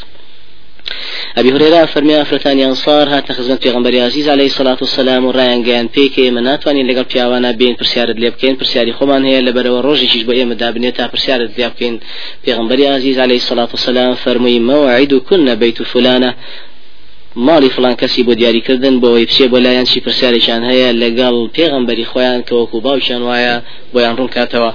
أبي 1.37 1.51
هريرة 1.51 1.85
فرمي 1.85 2.21
أفرتان 2.21 2.59
أنصار 2.59 3.09
هات 3.09 3.31
خزمت 3.31 3.63
في 3.63 3.69
غنبري 3.69 4.01
عزيز 4.01 4.29
عليه 4.29 4.45
الصلاة 4.45 4.77
والسلام 4.81 5.25
ورايان 5.25 5.63
جان 5.63 5.89
بيكي 5.95 6.31
مناتواني 6.31 6.83
لقل 6.83 7.03
بياوانا 7.03 7.51
بين 7.51 7.75
برسيارة 7.75 8.11
ليبكين 8.11 8.55
برسياري 8.55 8.93
خمان 8.93 9.25
هي 9.25 9.41
لبرو 9.41 9.79
روجي 9.79 10.07
شيش 10.07 10.23
بأي 10.23 10.45
مدابنيتا 10.45 11.07
برسيارة 11.07 11.49
ليبكين 11.57 11.99
في 12.43 12.53
غنبري 12.53 12.87
عزيز 12.87 13.19
عليه 13.19 13.35
الصلاة 13.35 13.67
والسلام 13.71 14.13
فرمي 14.13 14.59
موعد 14.59 15.13
كن 15.13 15.55
بيت 15.55 15.83
فلانة. 15.83 16.33
ماڵی 17.35 17.69
فلان 17.75 17.95
کەسی 18.01 18.23
بۆ 18.27 18.33
دیاریکردن 18.39 18.99
بۆەوەی 19.01 19.27
پسێ 19.29 19.45
بۆ 19.51 19.57
لایەن 19.65 19.85
چی 19.91 19.99
پرسیارێکیان 20.05 20.63
هەیە 20.71 20.89
لەگەڵ 21.01 21.35
پێغمبەری 21.55 22.05
خۆیان 22.11 22.41
کە 22.47 22.53
وەکو 22.59 22.81
باوشیان 22.85 23.21
وایە 23.29 23.55
بۆیان 23.93 24.15
ڕوون 24.17 24.29
کاتەوە 24.35 24.71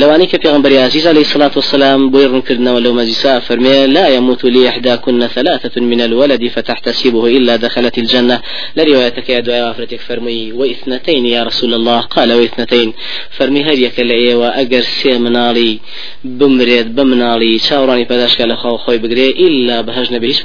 لەوانەی 0.00 0.28
کە 0.32 0.38
پێغمبەری 0.44 0.78
عزیز 0.86 1.06
عليه 1.06 1.24
الصلاة 1.26 1.54
والسلام 1.56 2.00
بۆی 2.12 2.26
ڕوونکردنەوە 2.30 2.80
لەو 2.84 2.92
مەجلیسا 2.98 3.40
فەرمێ 3.48 3.76
لا 3.96 4.06
يموت 4.16 4.44
لي 4.44 4.68
إحداكن 4.68 5.26
ثلاثة 5.26 5.80
من 5.80 6.00
الولد 6.00 6.42
فتحتسبه 6.48 7.24
إلا 7.36 7.56
دخلت 7.56 7.98
الجنة. 7.98 8.40
لروايتك 8.76 9.28
يا 9.28 9.40
دعاء 9.40 9.70
أفرتك 9.70 10.00
فرمي 10.00 10.52
وإثنتين 10.52 11.26
يا 11.26 11.42
رسول 11.42 11.74
الله. 11.74 12.00
قال 12.00 12.32
وإثنتين. 12.32 12.92
فرمي 13.38 13.64
هريك 13.64 14.00
لأيه 14.00 14.34
وأجر 14.34 14.80
سي 14.80 15.18
منالي 15.18 15.78
بمريد 16.24 16.94
بمنالي 16.94 17.58
شاوراني 17.58 18.04
پاداش 18.04 18.36
لە 18.42 18.56
خۆ 18.62 18.76
خۆی 18.84 18.98
بگرێ 19.02 19.28
إلا 19.46 19.82
بەهژ 19.86 20.06
نەبێ 20.14 20.24
هیچ 20.24 20.40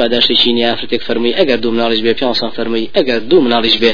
نیە 0.58 0.68
ئافرەتێک 0.72 1.02
فەرمی 1.08 1.34
ئەگەر 1.40 1.61
دوو 1.64 1.72
مناڵیش 1.76 2.02
بێ 2.06 2.14
پێسان 2.20 2.52
فەرمووی 2.58 2.90
ئەگەر 2.96 3.20
دوو 3.30 3.44
مناڵیش 3.46 3.76
بێ. 3.84 3.94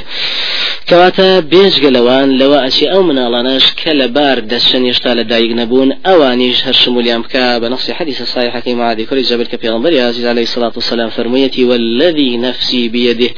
کەواتە 0.89 1.29
بێژگە 1.51 1.89
لەوان 1.97 2.29
لەوە 2.41 2.59
ئەچی 2.65 2.85
ئەو 2.91 3.01
مناڵانش 3.09 3.65
کە 3.79 3.91
لە 3.99 4.07
بار 4.17 4.37
دەستشن 4.51 4.83
هێشتا 4.89 5.11
لە 5.19 5.23
دایک 5.31 5.51
نەبوون 5.61 5.89
ئەوانیش 6.07 6.59
هەر 6.67 6.75
شمولیان 6.83 7.21
بکە 7.25 7.45
بە 7.61 7.67
نفسی 7.73 7.91
حديث 7.99 8.17
صحيح 8.33 8.51
حكيم 8.57 8.81
عادي 8.81 9.05
كل 9.09 9.21
جبل 9.29 9.45
كبيغمبر 9.53 9.91
عزيز 10.07 10.25
عليه 10.25 10.45
الصلاة 10.49 10.73
والسلام 10.79 11.09
فرميتي 11.09 11.63
والذي 11.69 12.37
نفسي 12.37 12.83
بيده 12.93 13.29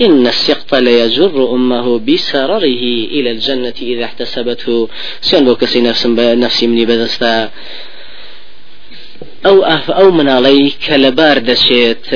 إن 0.00 0.26
السقط 0.26 0.74
ليجر 0.74 1.34
أمه 1.56 1.86
بسرره 1.98 2.76
إلى 3.16 3.30
الجنة 3.30 3.78
إذا 3.82 4.04
احتسبته. 4.04 4.88
سيان 5.20 5.44
بوكسي 5.44 5.80
نفس 5.80 6.06
نفسي 6.44 6.66
مني 6.66 6.84
بدستا 6.86 7.50
أو 9.46 9.56
أف 9.64 9.90
أو 9.90 10.10
من 10.10 10.28
علي 10.28 10.72
كلبار 10.86 11.38
دشيت 11.38 12.06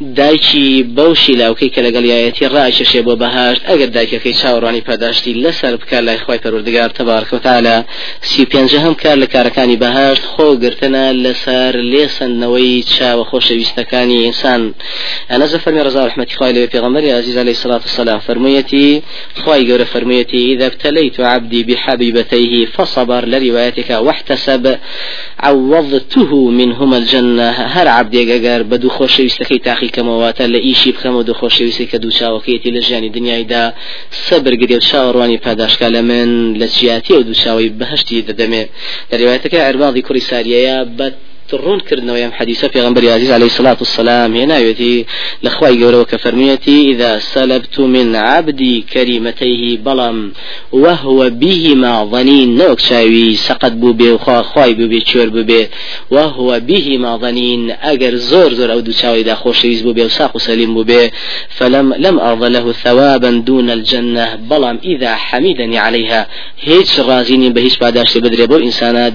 دایکی 0.00 0.94
بەوشی 0.96 1.34
لاوکەی 1.36 1.70
کە 1.70 1.80
لەگەڵ 1.86 2.04
یایەتی 2.04 2.48
ڕاشەشێ 2.54 3.02
بۆ 3.06 3.14
بەهاشت 3.22 3.62
ئەگەر 3.70 3.90
دایکەکەی 3.96 4.34
چاوەڕوانی 4.40 4.86
پاداشتی 4.88 5.34
لەسەر 5.44 5.74
بکە 5.80 5.98
لای 6.06 6.18
خی 6.18 6.38
پەروردگار 6.44 6.90
تەبارکەوتالە 6.98 7.76
سی 8.20 8.46
پێنجە 8.52 8.78
هەم 8.84 8.94
کار 9.02 9.16
لە 9.22 9.26
کارەکانی 9.34 9.76
بەهاشت 9.82 10.24
خۆ 10.32 10.48
گرتنە 10.62 11.06
لەسەر 11.24 11.74
لێسەندنەوەی 11.92 12.84
چاوە 12.94 13.24
خۆشەویستەکانی 13.30 14.22
ئینسان. 14.24 14.74
ئەنە 15.30 15.46
زەفەرمی 15.52 15.84
ڕزا 15.86 16.02
رحمەتی 16.08 16.36
خی 16.38 16.52
لێ 16.54 16.66
پێغەمبەری 16.74 17.14
عزیز 17.18 17.36
عليه 17.42 17.54
الصلاة 17.58 17.82
والسلام 17.86 18.18
فرميتي 18.18 19.02
خی 19.44 19.60
گەورە 19.68 19.86
فرميتي 19.94 20.54
إذا 20.54 20.66
ابتليت 20.66 21.20
عبدي 21.20 21.62
بحبيبتيه 21.68 22.66
فصبر 22.66 23.24
لروايتك 23.24 23.90
واحتسب 23.90 24.78
عوضته 25.38 26.30
منهما 26.50 26.96
الجنة 26.96 27.50
هر 27.74 27.88
عبدي 27.88 28.22
أجر 28.36 28.62
بدو 28.62 28.88
خۆشەویستەکەی 28.90 29.60
تاخی 29.64 29.83
تاقی 29.84 29.96
کەمەواتە 29.96 30.44
لە 30.54 30.60
ئیشی 30.66 30.92
بخەمە 30.92 31.22
دو 31.28 31.34
خۆشەویستی 31.40 31.86
کە 31.90 31.98
دووچاوەکەیەتی 32.02 32.70
لە 32.76 32.80
ژیانی 32.86 33.10
دنیایدا 33.16 33.64
سەبر 34.26 34.54
گرێ 34.60 34.76
و 34.76 34.80
چاوەڕوانی 34.88 35.38
پاداشکا 35.44 35.88
لە 35.94 36.00
من 36.10 36.30
لە 36.60 36.66
جیاتی 36.76 37.12
و 37.12 37.22
دووچاوی 37.28 37.68
بەهشتی 37.80 38.24
دەدەمێ. 38.28 38.64
دەریوایەتەکە 39.10 39.58
ئەرباڵی 39.66 40.02
کوڕی 40.06 40.22
ساریەیە 40.30 40.76
بە 40.98 41.06
تڕون 41.50 41.80
کردنەوە 41.88 42.18
یم 42.24 42.32
حدیثە 42.38 42.66
پێغمبەری 42.74 43.08
عزیز 43.16 43.30
عليه 43.30 43.50
الصلاة 43.52 43.76
والسلام. 43.82 44.30
هێناوێتی 44.34 45.06
لەخوای 45.44 45.78
گەورەوە 45.80 46.06
کە 46.10 46.16
فەرمیەتی 46.24 46.78
إذا 46.92 47.18
سلبت 47.18 47.78
من 47.80 48.16
عبدي 48.16 48.84
كريمتيه 48.92 49.78
بلم 49.78 50.32
وهو 50.72 51.30
بهما 51.30 52.04
ظنين. 52.12 52.56
نوك 52.56 52.80
شاوي 52.80 53.34
سقط 53.34 53.72
بو 53.72 53.92
بي 53.92 54.08
وخوا 54.10 54.42
خواي 54.42 54.74
بو 54.74 54.86
بي 54.88 55.00
چور 55.00 55.28
بو 55.28 55.42
بي 55.42 55.68
وهو 56.10 56.60
بهما 56.60 57.16
ظنين. 57.16 57.70
أجر 57.70 58.14
زور 58.14 58.54
زور 58.54 58.72
أو 58.72 58.80
دو 58.80 58.92
شاوي 58.92 59.22
دا 59.22 59.34
خوشويز 59.34 59.82
بو 59.82 59.92
بي 59.92 60.02
وساق 60.02 60.38
سليم 60.38 60.74
بو 60.74 60.82
بي 60.82 61.10
فلم 61.48 61.94
لم 61.94 62.18
أرض 62.18 62.44
له 62.44 62.72
ثوابا 62.72 63.30
دون 63.30 63.70
الجنة. 63.70 64.34
بلم 64.50 64.78
إذا 64.84 65.14
حميدني 65.14 65.78
عليها. 65.78 66.28
هيج 66.60 67.00
رازيني 67.00 67.50
بهيش 67.50 67.78
بعداش 67.78 68.18
بدري 68.18 68.46
بو 68.46 68.56
إنسانات 68.56 69.14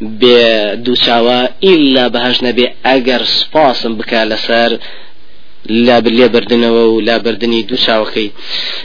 بدو 0.00 0.94
شاوي 1.26 1.48
ئیلا 1.60 2.08
بەهش 2.14 2.36
نەبێ 2.46 2.66
ئەگەر 2.86 3.22
سپاسم 3.38 3.92
بکە 3.98 4.20
لەسەر 4.30 4.70
لا 5.86 5.98
لێ 6.18 6.28
بردنەوە 6.34 6.84
و 6.92 7.00
لا 7.00 7.18
بردننی 7.24 7.62
دوو 7.68 7.78
چاوەکەی. 7.86 8.30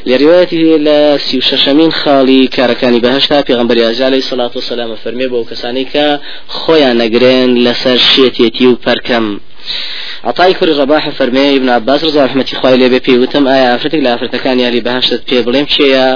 لە 0.09 0.15
ڕواەتی 0.21 0.59
لە 0.87 0.99
سی 1.25 1.41
شەشەمین 1.49 1.91
خاڵی 1.99 2.41
کارەکانی 2.55 3.03
بەهشتا 3.05 3.37
پێغمبەری 3.47 3.85
ئازالەی 3.87 4.27
سەڵات 4.29 4.53
و 4.55 4.65
سەلامە 4.69 4.97
فەرمێ 5.03 5.27
بۆ 5.31 5.39
کەسانی 5.49 5.85
کە 5.93 6.05
خۆیان 6.57 6.95
نەگرێن 7.01 7.49
لەسەر 7.65 7.99
شێتێتی 8.11 8.65
و 8.67 8.79
پەرکەم. 8.85 9.25
عطای 10.29 10.53
کوری 10.53 10.73
ڕباح 10.79 11.03
فەرمێ 11.17 11.45
ابن 11.57 11.69
عباس 11.69 12.03
رضا 12.03 12.25
رحمەتی 12.25 12.55
خوای 12.59 12.77
لێ 12.81 12.87
بێ 12.93 12.99
پێوتم 13.07 13.43
ئایا 13.51 13.67
ئافرەتێک 13.71 14.01
لە 14.05 14.09
ئافرەتەکانی 14.11 14.63
یاری 14.65 14.81
بەهشتت 14.87 15.21
پێ 15.29 15.37
بڵێم 15.45 15.67
چێە 15.73 16.07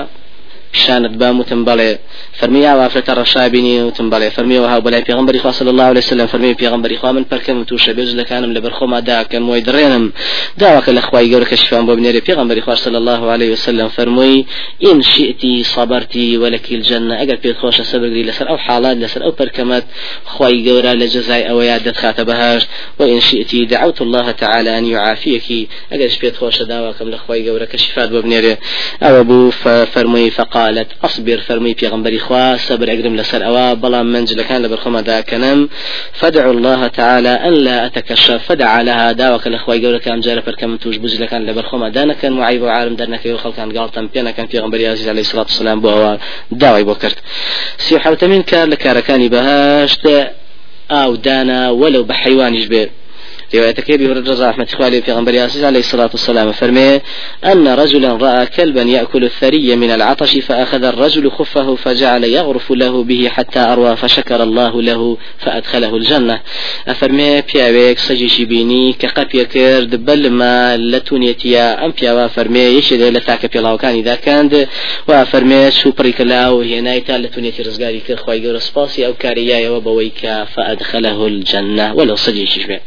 پیشانت 0.76 1.14
باموتم 1.18 1.66
بەڵێ 1.66 1.92
فرمي 2.40 2.66
وافرة 2.68 3.12
الرشابيني 3.12 3.84
وتم 3.84 4.10
بلي 4.10 4.30
فرمي 4.30 4.60
وها 4.60 4.80
بلاي 4.80 5.02
پیغمبري 5.02 5.40
خوا 5.40 5.52
صلى 5.52 5.70
الله 5.70 5.84
عليه 5.84 6.00
وسلم. 6.00 6.28
فرمي 6.28 6.54
پیغمبري 6.54 6.98
خوا 6.98 7.12
من 7.12 7.24
پرکم 7.24 7.64
تو 7.64 7.78
شبيز 7.78 8.16
لكانم 8.16 8.54
لبرخوما 8.54 9.00
دا 9.00 9.24
كم 9.24 9.50
ويدرينم 9.50 10.12
داوك 10.58 10.90
الاخوي 10.90 11.32
يقول 11.32 11.44
كشفان 11.44 11.86
بابنيري 11.86 12.22
پیغمبري 12.22 12.62
خوا 12.62 12.76
صلى 12.76 12.98
الله 12.98 13.32
عليه 13.32 13.52
وسلم 13.52 13.88
فرمي 13.88 14.46
ان 14.86 15.02
شئتي 15.02 15.64
صبرتي 15.64 16.38
ولك 16.38 16.72
الجنة. 16.72 17.24
اگر 17.24 17.36
بيت 17.36 17.58
خوش 17.58 17.82
صبر 17.82 18.08
لسر 18.08 18.50
أو 18.50 18.58
حالات 18.58 18.98
لسر 18.98 19.24
أو 19.24 19.32
بركمت 19.32 19.84
خوي 20.26 20.70
قورا 20.70 20.94
لجزاي 20.94 21.50
أو 21.50 21.62
يادت 21.62 21.98
خاتبهاش 21.98 22.68
وان 23.00 23.20
شئتي 23.20 23.66
دعوت 23.66 24.02
الله 24.02 24.32
تعالى 24.32 24.78
ان 24.78 24.86
يعافيك 24.86 25.70
اگر 25.94 26.10
بيت 26.22 26.36
خوش 26.36 26.62
داوكم 26.62 27.08
الاخوي 27.08 27.40
يقول 27.40 27.66
كشفان 27.66 28.10
بابنيري 28.10 28.58
أو 29.04 29.20
ابو 29.20 29.52
فرمي 29.94 30.30
فقالت 30.66 30.88
أصبر 31.04 31.38
فرمي 31.38 31.74
پیغمبري 31.74 32.20
خوا 32.20 32.58
صبر 32.58 32.88
أقرم 32.94 33.16
لسر 33.16 33.46
أوا 33.46 33.74
بلا 33.74 34.04
منزل 34.04 34.42
كان 34.42 34.62
لبرخما 34.62 35.02
دا 35.02 35.22
كنم 35.22 35.70
فدعوا 36.14 36.54
الله 36.54 36.88
تعالى 36.88 37.30
أن 37.30 37.54
لا 37.54 37.86
أتكشف. 37.86 38.44
فدعا 38.48 38.84
لها 38.84 39.12
داوك 39.12 39.48
الأخوة 39.48 39.76
لك 39.76 40.08
أمجار 40.08 40.42
فركم 40.42 40.78
توج 40.78 40.98
بوز 40.98 41.22
لكان 41.22 41.46
لبرخما 41.46 41.90
دانا 41.90 42.14
كان 42.14 42.34
معيب 42.34 42.62
وعالم 42.62 42.96
درنك 42.96 43.26
يوخل 43.26 43.52
كان 43.52 43.78
قالتم 43.78 44.08
بينا 44.08 44.32
كان 44.32 44.48
في 44.48 44.60
غنبري 44.60 44.88
عزيز 44.88 45.10
عليه 45.10 45.22
الصلاة 45.22 45.44
والسلام 45.44 45.82
بوا 45.82 46.18
داوي 46.52 46.84
بوكرت 46.84 47.18
سيو 47.78 48.00
حوتمين 48.00 48.42
كار 48.42 48.68
لكاركاني 48.68 49.30
بهاشت 49.30 50.28
أو 50.92 51.16
دانا 51.16 51.70
ولو 51.70 52.04
بحيوانيش 52.04 52.66
به 52.66 52.90
روايتك 53.56 53.92
أبي 53.92 54.06
هريرة 54.06 54.50
رحمة 54.50 54.68
الله 54.76 55.02
في 55.02 55.12
غنبري 55.12 55.40
عليه 55.40 55.80
الصلاة 55.80 56.10
والسلام 56.12 56.52
فرمي 56.52 57.02
أن 57.46 57.68
رجلا 57.68 58.14
رأى 58.14 58.46
كلبا 58.46 58.82
يأكل 58.82 59.24
الثري 59.24 59.76
من 59.76 59.92
العطش 59.92 60.38
فأخذ 60.38 60.84
الرجل 60.84 61.32
خفه 61.32 61.76
فجعل 61.76 62.24
يغرف 62.24 62.72
له 62.72 63.04
به 63.04 63.30
حتى 63.30 63.60
أروى 63.60 63.96
فشكر 63.96 64.44
الله 64.44 64.82
له 64.82 65.18
فأدخله 65.38 65.96
الجنة. 65.96 66.40
أفرمي 66.88 67.42
بياويك 67.42 68.00
سجيشي 68.00 68.46
بيني 68.46 68.94
كقب 68.94 69.36
يكرد 69.36 70.06
بل 70.06 70.30
ما 70.30 70.78
لتونيتيا 70.78 71.86
أم 71.86 71.94
بياوا. 72.02 72.28
فرمي 72.28 72.60
يشد 72.60 73.02
لتاك 73.02 73.54
بيلاو 73.54 73.78
كان 73.78 73.96
إذا 73.96 74.16
كان 74.16 74.68
وأفرمي 75.08 75.72
سوبري 75.72 76.12
كلاو 76.12 76.62
هنايتا 76.62 77.18
لتونيتي 77.18 77.62
رزقاري 77.64 78.02
جور 78.30 78.60
سباسي 78.60 79.06
أو 79.06 79.14
كاريا 79.14 79.70
وبويك 79.70 80.46
فأدخله 80.56 81.28
الجنة. 81.28 81.94
ولو 81.94 82.16
سجيشي 82.16 82.68
بيه 82.68 82.82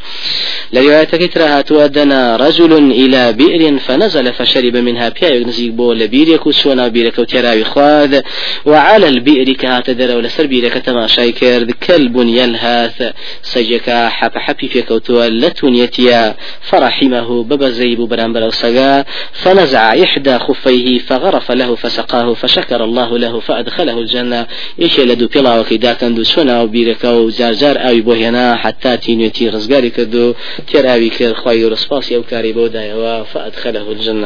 لروايتك 0.73 1.33
ترى 1.35 1.45
هاتوا 1.45 2.37
رجل 2.37 2.73
إلى 2.93 3.33
بئر 3.33 3.79
فنزل 3.79 4.33
فشرب 4.33 4.77
منها 4.77 5.09
بيا 5.09 5.45
نزيق 5.45 5.73
بو 5.73 5.93
لبير 5.93 6.29
يكو 6.29 6.51
سونا 6.51 6.89
بيرك 6.89 7.19
وتراوي 7.19 7.65
خواد 7.65 8.25
وعلى 8.67 9.09
البئر 9.09 9.53
كهات 9.53 9.91
در 9.91 10.17
ولا 10.17 10.29
سر 10.29 10.47
بيرك 10.47 10.73
تماشاي 10.73 11.33
كرد. 11.33 11.71
كلب 11.71 12.17
يلهاث 12.17 13.03
سجكا 13.43 14.09
حب 14.09 14.31
حبي 14.35 14.69
في 14.69 14.83
كوتوا 14.83 15.27
لتونيتيا 15.27 16.37
فرحمه 16.61 17.43
بابا 17.43 17.69
زيب 17.69 18.01
برامبر 18.01 18.51
سقا 18.51 19.05
فنزع 19.33 20.03
إحدى 20.03 20.39
خفيه 20.39 20.99
فغرف 20.99 21.53
له 21.53 21.75
فسقاه. 21.75 22.35
فشكر 22.35 22.85
الله 22.85 23.19
له 23.19 23.41
فأدخله 23.41 23.99
الجنة. 23.99 24.47
إيش 24.81 25.01
لدو 25.01 25.27
بلا 25.27 25.61
وكيدا 25.61 25.93
كان 25.93 26.15
دو 26.15 26.23
سونا 26.23 26.63
وبيرك 26.63 27.05
وزارزار 27.05 27.89
أوي 27.89 28.01
بوهنا 28.01 28.57
حتى 28.57 28.97
تينيتي 28.97 29.49
رزقاري 29.49 29.91
كدو 29.91 30.35
تێراوی 30.69 31.11
کرد 31.17 31.37
خی 31.43 31.57
گەورەسپاسی 31.63 32.15
ئەو 32.17 32.25
کاری 32.31 32.53
بۆ 32.57 32.65
دایەوە 32.75 33.15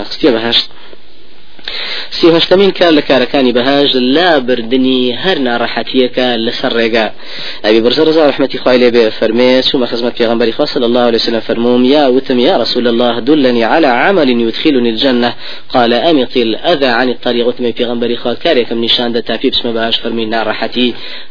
خستێ 0.08 0.30
بەهشت 0.34 0.66
سی 0.68 1.01
هەشتمین 2.36 2.70
کار 2.70 2.92
لە 2.98 3.02
کارەکانی 3.10 3.52
بەهاش 3.52 3.90
لا 4.16 4.38
بردننی 4.38 5.18
هەر 5.24 5.38
ناڕەحەتیەکە 5.46 6.26
لەسەر 6.46 6.72
ڕێگا. 6.78 7.06
ئەبی 7.64 7.80
برزە 7.84 8.02
ڕزا 8.08 8.22
رحمەتی 8.30 8.58
خوای 8.62 8.78
لێ 8.82 8.90
بێ 8.94 9.04
فەرمێ 9.18 9.50
چوومە 9.68 9.86
خزمەت 9.90 10.14
پێغمبەری 10.20 10.52
خوا 10.56 10.64
صلى 10.64 10.86
الله 10.88 11.04
عليه 11.08 11.20
وسلم 11.20 11.40
فرموم 11.40 11.84
يا 11.84 12.04
وتم 12.06 12.38
يا 12.38 12.56
رسول 12.56 12.88
الله 12.88 13.20
دلني 13.20 13.64
على 13.64 13.86
عمل 13.86 14.28
يدخلني 14.30 14.90
الجنة. 14.90 15.34
قال 15.74 15.92
أمط 15.94 16.36
الأذى 16.36 16.86
عن 16.86 17.08
الطريق. 17.08 17.46
وتم 17.46 17.70
بيغمبري 17.70 18.16
خوا 18.16 18.34
كاريكم 18.34 18.84
نشان 18.84 19.12
دا 19.12 19.20
تابي 19.20 19.50
بسم 19.50 19.72
بهاش 19.72 19.96
فرمي 20.00 20.24
ناڕەحەتی. 20.30 20.88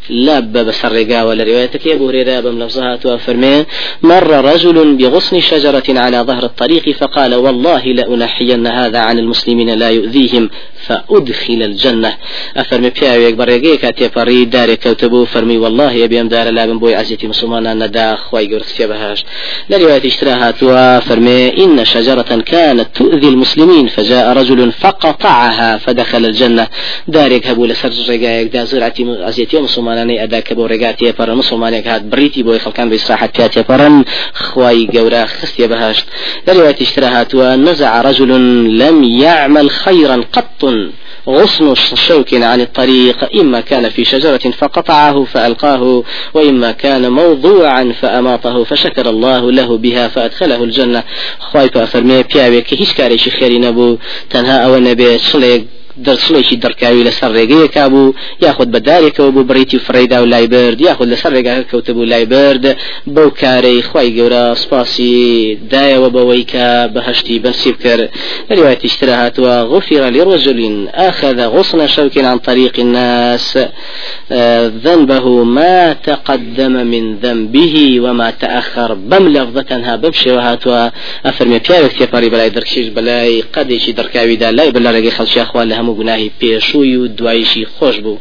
لا 0.10 0.40
بسر 0.40 0.94
ولا 1.28 1.44
روايتك 1.44 1.86
يا 1.86 1.96
أبو 1.96 2.10
هريرة 2.10 2.40
بم 2.40 2.64
لفظها 2.64 3.18
فرمي 3.18 3.66
مر 4.04 4.46
رجل 4.52 4.96
بغصن 4.96 5.40
شجرة 5.40 5.84
على 5.90 6.18
ظهر 6.18 6.44
الطريق 6.44 6.90
فقال 6.90 7.36
والله 7.36 7.84
لأنحين 7.84 8.68
هذا 8.68 9.00
عن 9.00 9.20
المسلمين 9.20 9.70
لا 9.70 9.90
يؤذي 9.90 10.21
فيهم 10.28 10.50
فأدخل 10.88 11.64
الجنة. 11.64 12.14
أفرمي 12.58 12.90
بياويك 12.90 13.34
بريقي 13.34 13.78
كاتي 13.78 14.10
فري 14.10 14.46
داري 14.46 14.76
كوتبو 14.76 15.26
فرمي 15.26 15.58
والله 15.58 15.92
يبي 15.92 16.22
أم 16.22 16.28
دار 16.28 16.50
لابن 16.50 16.80
بوي 16.80 16.96
عزيتي 16.96 17.28
مسلمان 17.28 17.80
ندا 17.80 18.16
خواي 18.16 18.54
قرس 18.54 18.82
بهاش. 18.82 19.26
لرواية 19.70 20.08
اشتراها 20.08 21.00
فرمي 21.00 21.64
إن 21.64 21.86
شجرة 21.86 22.42
كانت 22.46 22.88
تؤذي 22.96 23.28
المسلمين 23.28 23.88
فجاء 23.88 24.34
رجل 24.34 24.72
فقطعها 24.72 25.78
فدخل 25.78 26.26
الجنة. 26.26 26.68
دارك 27.08 27.48
هبو 27.48 27.66
لسر 27.66 27.92
رقايك 28.10 28.54
دا 28.54 28.64
زرعتي 28.64 29.18
عزيتي 29.20 29.62
مسلمان 29.62 30.10
أداك 30.10 30.54
بو 30.54 30.66
رقاتي 30.66 31.14
فرن. 31.14 31.38
مسلمان 31.38 31.74
هات 31.74 32.02
بريتي 32.02 32.44
بوي 32.44 32.60
خلقان 32.60 32.90
بإصراحة 32.90 33.26
كاتي 33.26 33.64
فرن. 33.64 34.04
خواي 34.34 34.88
قورا 34.94 35.26
خستي 35.26 35.68
بهاش. 35.68 36.06
لرواية 36.48 36.76
اشتراها 36.82 37.56
نزع 37.56 38.02
رجل 38.02 38.32
لم 38.78 39.04
يعمل 39.04 39.70
خيرا 39.70 40.11
قط 40.16 40.66
غصن 41.28 41.76
شوك 41.76 42.34
عن 42.34 42.62
الطريق 42.62 43.40
إما 43.40 43.62
كان 43.62 43.90
في 43.90 44.06
شجرة 44.06 44.38
فقطعه 44.38 45.24
فألقاه 45.24 46.04
وإما 46.34 46.72
كان 46.72 47.12
موضوعا 47.12 47.94
فأماطه 48.02 48.64
فشكر 48.64 49.10
الله 49.10 49.52
له 49.52 49.78
بها 49.78 50.08
فأدخله 50.08 50.64
الجنة. 50.64 51.04
خوايف 51.40 51.78
أفرمي 51.78 52.24
بياوي 52.24 52.64
هيش 52.70 52.94
كاري 52.94 53.18
خيري 53.18 53.60
نبو. 53.60 53.98
تنها 54.30 54.66
أو 54.66 54.76
النبي 54.76 55.18
شليك 55.18 55.81
دەرسڵێکی 56.06 56.56
دەرکاوی 56.64 57.04
لەسەر 57.08 57.32
ڕێگەیەکا 57.38 57.86
بوو 57.94 58.14
یاخود 58.42 58.70
بە 58.74 58.80
دارێکەوە 58.88 59.32
بوو 59.34 59.48
بڕیتی 59.50 59.80
فڕێدا 59.86 60.18
و 60.22 60.26
لای 60.26 60.48
برد 60.48 60.82
یاخود 60.82 61.08
لەسەر 61.14 61.32
ڕێگاکە 61.36 61.66
کەوتە 61.72 61.92
بوو 61.96 62.06
لای 62.14 62.26
برد 62.26 62.78
بەو 63.16 63.30
کارەی 63.42 63.82
خی 63.90 64.10
گەورە 64.18 64.58
سپاسی 64.64 65.60
دایەوە 65.72 66.10
بەوەی 66.16 66.44
کە 66.52 66.68
بەهشتی 66.94 67.40
بەرسیب 67.44 67.78
کرد 67.84 68.10
اشترى 68.92 69.12
هاتوا. 69.12 69.64
غفر 69.64 70.10
لرجل 70.10 70.88
أخذ 70.94 71.42
غصن 71.48 71.88
شوك 71.88 72.18
عن 72.18 72.40
طريق 72.40 72.80
الناس. 72.80 73.58
ذنبه 74.86 75.44
ما 75.44 75.94
تقدم 75.94 76.88
من 76.88 77.16
ذنبه 77.16 78.00
وما 78.02 78.32
تأخر. 78.32 78.94
بم 78.94 79.28
لفظتها 79.28 79.96
بمشي 79.96 80.32
وهاتوا 80.32 80.90
أفرمي 81.26 81.60
بياوك 81.60 81.92
تيباري 81.92 82.30
بلاي 82.30 82.50
دركشيش 82.50 82.88
بلاي 82.88 83.44
قديشي 83.54 83.92
دركاوي 83.92 84.36
دا 84.36 84.52
لاي 84.52 84.72
بلا 84.72 84.92
رقي 84.92 85.12
خلشي 85.12 85.42
أخوان 85.42 85.70
لها 85.70 85.81
هەموو 85.82 85.98
گوناهی 86.00 86.32
پێشووی 86.40 86.96
و 86.98 87.08
دوایشی 87.18 87.68
خۆش 87.76 87.96
بوو. 88.04 88.18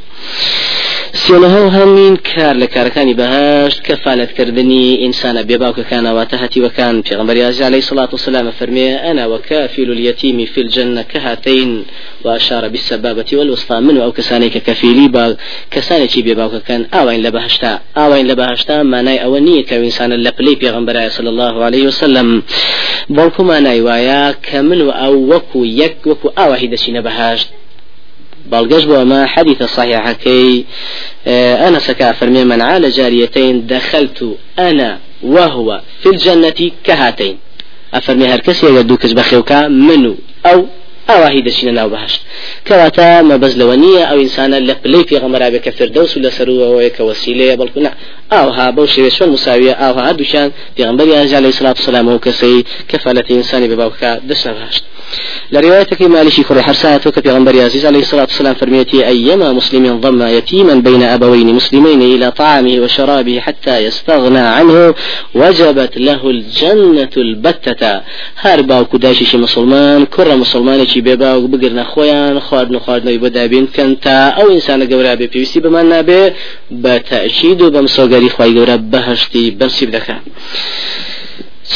سێنەها 1.15 1.65
هەمین 1.77 2.17
کار 2.31 2.55
لە 2.63 2.67
کارەکانی 2.75 3.15
بەهشت 3.21 3.79
کەفالەتکردنی 3.87 4.99
ئینسانە 5.03 5.43
بێباوکەکانەوەتە 5.49 6.37
هەتیوەکان 6.43 6.95
پێغمبەری 7.07 7.47
عزیز 7.49 7.63
عليه 7.63 7.83
الصلاة 7.85 8.11
والسلام 8.13 8.51
فەرمێ 8.59 8.89
أنا 9.11 9.25
وكافل 9.33 9.89
اليتيم 9.91 10.39
في 10.53 10.61
الجنة 10.61 11.03
كهاتين 11.03 11.85
وأشار 12.25 12.69
بالسبابة 12.69 13.31
والوسطى 13.33 13.81
من 13.81 13.97
أو 14.01 14.13
كساني 14.13 14.49
ككفيلي 14.49 15.09
با 15.09 15.37
كساني 15.71 16.07
كي 16.07 16.23
بيباوكا 16.23 16.59
كان 16.59 16.87
آوين 16.95 17.23
لبهشتا 17.23 17.81
آوين 17.97 18.27
لبهشتا 18.27 18.83
ما 18.83 19.03
ناي 19.03 19.25
أولنية 19.25 19.65
كإنسان 19.65 20.13
لبلي 20.13 20.55
بيغمبر 20.55 21.09
صلى 21.09 21.29
الله 21.29 21.65
عليه 21.65 21.87
وسلم. 21.87 22.43
بلكو 23.09 23.43
ما 23.43 23.61
ناي 23.61 23.81
وايا 23.81 24.35
كمن 24.43 24.91
أو 24.91 25.15
وكو 25.35 25.65
يك 25.65 26.07
وكو 26.07 26.29
آوهي 26.39 26.67
دشين 26.67 27.01
بهشت 27.01 27.49
بلغش 28.47 28.85
بو 28.85 29.05
ما 29.05 29.27
حديث 29.27 29.63
صحيح 29.63 30.13
كي 30.13 30.65
أنا 31.27 31.79
سكا 31.79 32.13
فرمي 32.13 32.45
من 32.45 32.63
عال 32.63 32.91
جاريتين 32.91 33.67
دخلت 33.67 34.37
أنا 34.59 34.99
وهو 35.23 35.81
في 36.03 36.09
الجنة 36.09 36.71
كهاتين. 36.85 37.39
أفرمي 37.95 38.27
هركسي 38.27 38.67
يقدو 38.67 38.97
كز 38.97 39.13
بخيوكا 39.13 39.69
منو 39.69 40.17
أو 40.47 40.67
ئاواهی 41.09 41.43
دەچینە 41.47 41.73
ناو 41.79 41.89
بەهش 41.95 42.15
کەواتە 42.67 43.09
مەبەز 43.31 43.53
لەوە 43.61 43.77
نییە 43.85 44.05
ئەو 44.09 44.19
ئینسانە 44.23 44.59
لە 44.69 44.75
پلەی 44.83 45.09
پێغەمەرا 45.11 45.49
بێ 45.53 45.61
کە 45.65 45.71
فردەوس 45.79 46.13
و 46.17 46.23
لەسەرەوەی 46.25 46.91
کە 46.97 47.03
وسیلەیە 47.09 47.59
بەڵکونا 47.61 47.91
ئاوها 48.33 48.67
بەو 48.77 48.87
شێوێ 48.95 49.11
چۆن 49.17 49.29
مساویە 49.35 49.75
ئاوها 49.81 50.03
هەردووشان 50.09 50.49
پێغەمبەری 50.77 51.17
ئاژا 51.19 51.39
لەی 51.45 51.53
سلات 51.59 51.79
سلام 51.89 52.09
و 52.09 52.23
کەسەی 52.27 52.59
کەفالەتی 52.91 53.33
ئینسانی 53.37 53.71
بە 53.71 53.77
باوکە 53.81 54.11
دەشە 54.31 54.51
بەهشت 54.57 54.85
لروايتك 55.53 56.03
مالشي 56.03 56.43
كوري 56.43 56.63
حرسات 56.63 57.09
كبيغمبر 57.09 57.61
عزيز 57.61 57.87
عليه 57.87 57.99
الصلاة 57.99 58.23
والسلام 58.23 58.55
فرميتي 58.55 59.07
أيما 59.07 59.53
مسلم 59.53 60.01
ضم 60.01 60.23
يتيما 60.23 60.75
بين 60.75 61.03
أبوين 61.03 61.55
مسلمين 61.55 62.03
إلى 62.03 62.31
طعامه 62.31 62.81
وشرابه 62.81 63.41
حتى 63.41 63.79
يستغنى 63.79 64.39
عنه 64.39 64.95
وجبت 65.35 65.99
له 65.99 66.31
الجنة 66.31 67.11
البتة. 67.17 68.01
هربا 68.37 68.81
وكداشي 68.81 69.37
مسلمان 69.37 70.07
كر 70.07 70.37
مسلمان 70.37 70.81
شتێکی 70.91 71.07
بێ 71.07 71.17
باوک 71.23 71.45
بگرنە 71.53 71.85
خۆیان 71.93 72.37
خواردن 72.47 72.79
خواردنەوەی 72.85 73.23
بەدابین 73.25 73.67
کەن 73.77 73.91
تا 74.05 74.17
ئەو 74.37 74.49
ئینسانە 74.53 74.87
گەورە 74.93 75.13
بێ 75.21 75.27
پێویستی 75.33 75.61
بەمان 75.65 75.87
نابێ 75.93 76.23
بە 76.83 76.95
تەشید 77.11 77.59
و 77.63 77.71
بەم 77.75 77.87
سۆگەری 77.97 78.31
خی 78.35 78.51
گەورە 78.57 78.77
بەهشتی 78.93 79.45
بەرسی 79.59 79.85
بدەکە. 79.89 80.17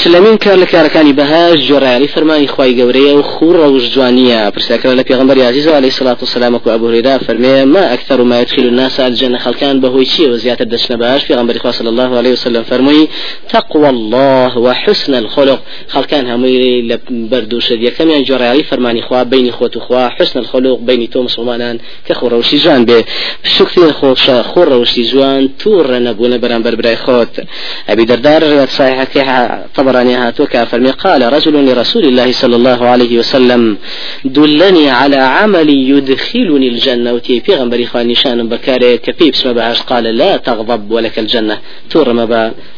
بهشتي 0.07 0.21
بمسي 0.21 0.35
بدكا 0.35 0.35
سلمين 0.35 0.37
كان 0.37 0.61
لكاركاني 0.61 1.13
بها 1.13 1.55
جراري 1.55 2.09
فرماني 2.09 2.47
خواي 2.47 2.83
قوريه 2.83 3.13
وخور 3.13 3.57
روش 3.57 3.89
جوانية 3.89 4.49
برساكرا 4.49 4.95
لبيغمبر 4.95 5.43
عزيز 5.43 5.69
عليه 5.69 5.89
الصلاة 5.89 6.17
والسلام 6.21 6.61
وابو 6.67 6.89
هريرة 6.89 7.19
فرمي 7.19 7.65
ما 7.65 7.95
أكثر 7.95 8.23
ما 8.23 8.41
يدخل 8.41 8.63
الناس 8.63 9.01
الجنة 9.01 9.39
خلقان 9.39 9.81
بهوي 9.81 10.05
شيء 10.05 10.31
وزيادة 10.31 10.65
دشنا 10.65 10.97
باش 10.97 11.25
في 11.25 11.35
غنبر 11.35 11.71
صلى 11.71 11.89
الله 11.89 12.17
عليه 12.17 12.33
وسلم 12.33 12.63
فرمي 12.63 13.09
تقوى 13.49 13.89
الله 13.89 14.59
وحسن 14.59 15.15
الخلق. 15.15 15.63
خلقان 15.89 16.31
همي 16.31 16.83
لبردو 16.83 17.61
شدية 17.61 17.91
كم 17.91 18.11
يعني 18.11 18.23
جراري 18.23 18.63
فرماني 18.63 19.03
خوا 19.03 19.23
بيني 19.23 19.53
خوت 19.53 19.79
خوا 19.79 20.09
حسن 20.09 20.41
الخلق 20.41 20.79
بيني 20.79 21.07
تو 21.07 21.23
مسلمان 21.23 21.79
كخور 22.09 22.33
روشي 22.33 22.57
جوان 22.57 22.85
به 22.85 23.05
شكتين 23.45 23.93
خوش 23.93 24.31
خور 24.31 24.69
روشي 24.69 25.03
جوان 25.03 25.57
تور 25.57 25.99
نبونا 25.99 26.37
برانبر 26.37 26.75
براي 26.75 26.97
خوت 26.97 27.41
أبي 27.89 28.05
دردار 28.05 28.43
رواية 28.43 28.67
صحيحة 28.67 29.05
كيها 29.05 29.67
طبراني 29.95 30.15
هاتوك 30.15 30.57
فرمي 30.57 30.91
قال 30.91 31.33
رجل 31.33 31.67
لرسول 31.67 32.05
الله 32.05 32.33
صلى 32.33 32.57
الله 32.57 32.87
عليه 32.87 33.19
وسلم 33.19 33.79
دلني 34.25 34.91
على 34.91 35.17
عمل 35.17 35.71
يدخلني 35.71 36.69
الجنة. 36.69 37.13
وتي 37.13 37.41
في 37.41 37.55
غنبر 37.55 37.83
إخوان 37.83 38.09
نشان 38.09 38.49
بكاري 38.49 38.99
كبيبس 38.99 39.47
ما 39.47 39.53
بعش 39.53 39.83
قال 39.83 40.05
لا 40.05 40.37
تغضب 40.37 40.91
ولك 40.91 41.19
الجنة. 41.19 41.59
تور 41.91 42.13
ما 42.13 42.25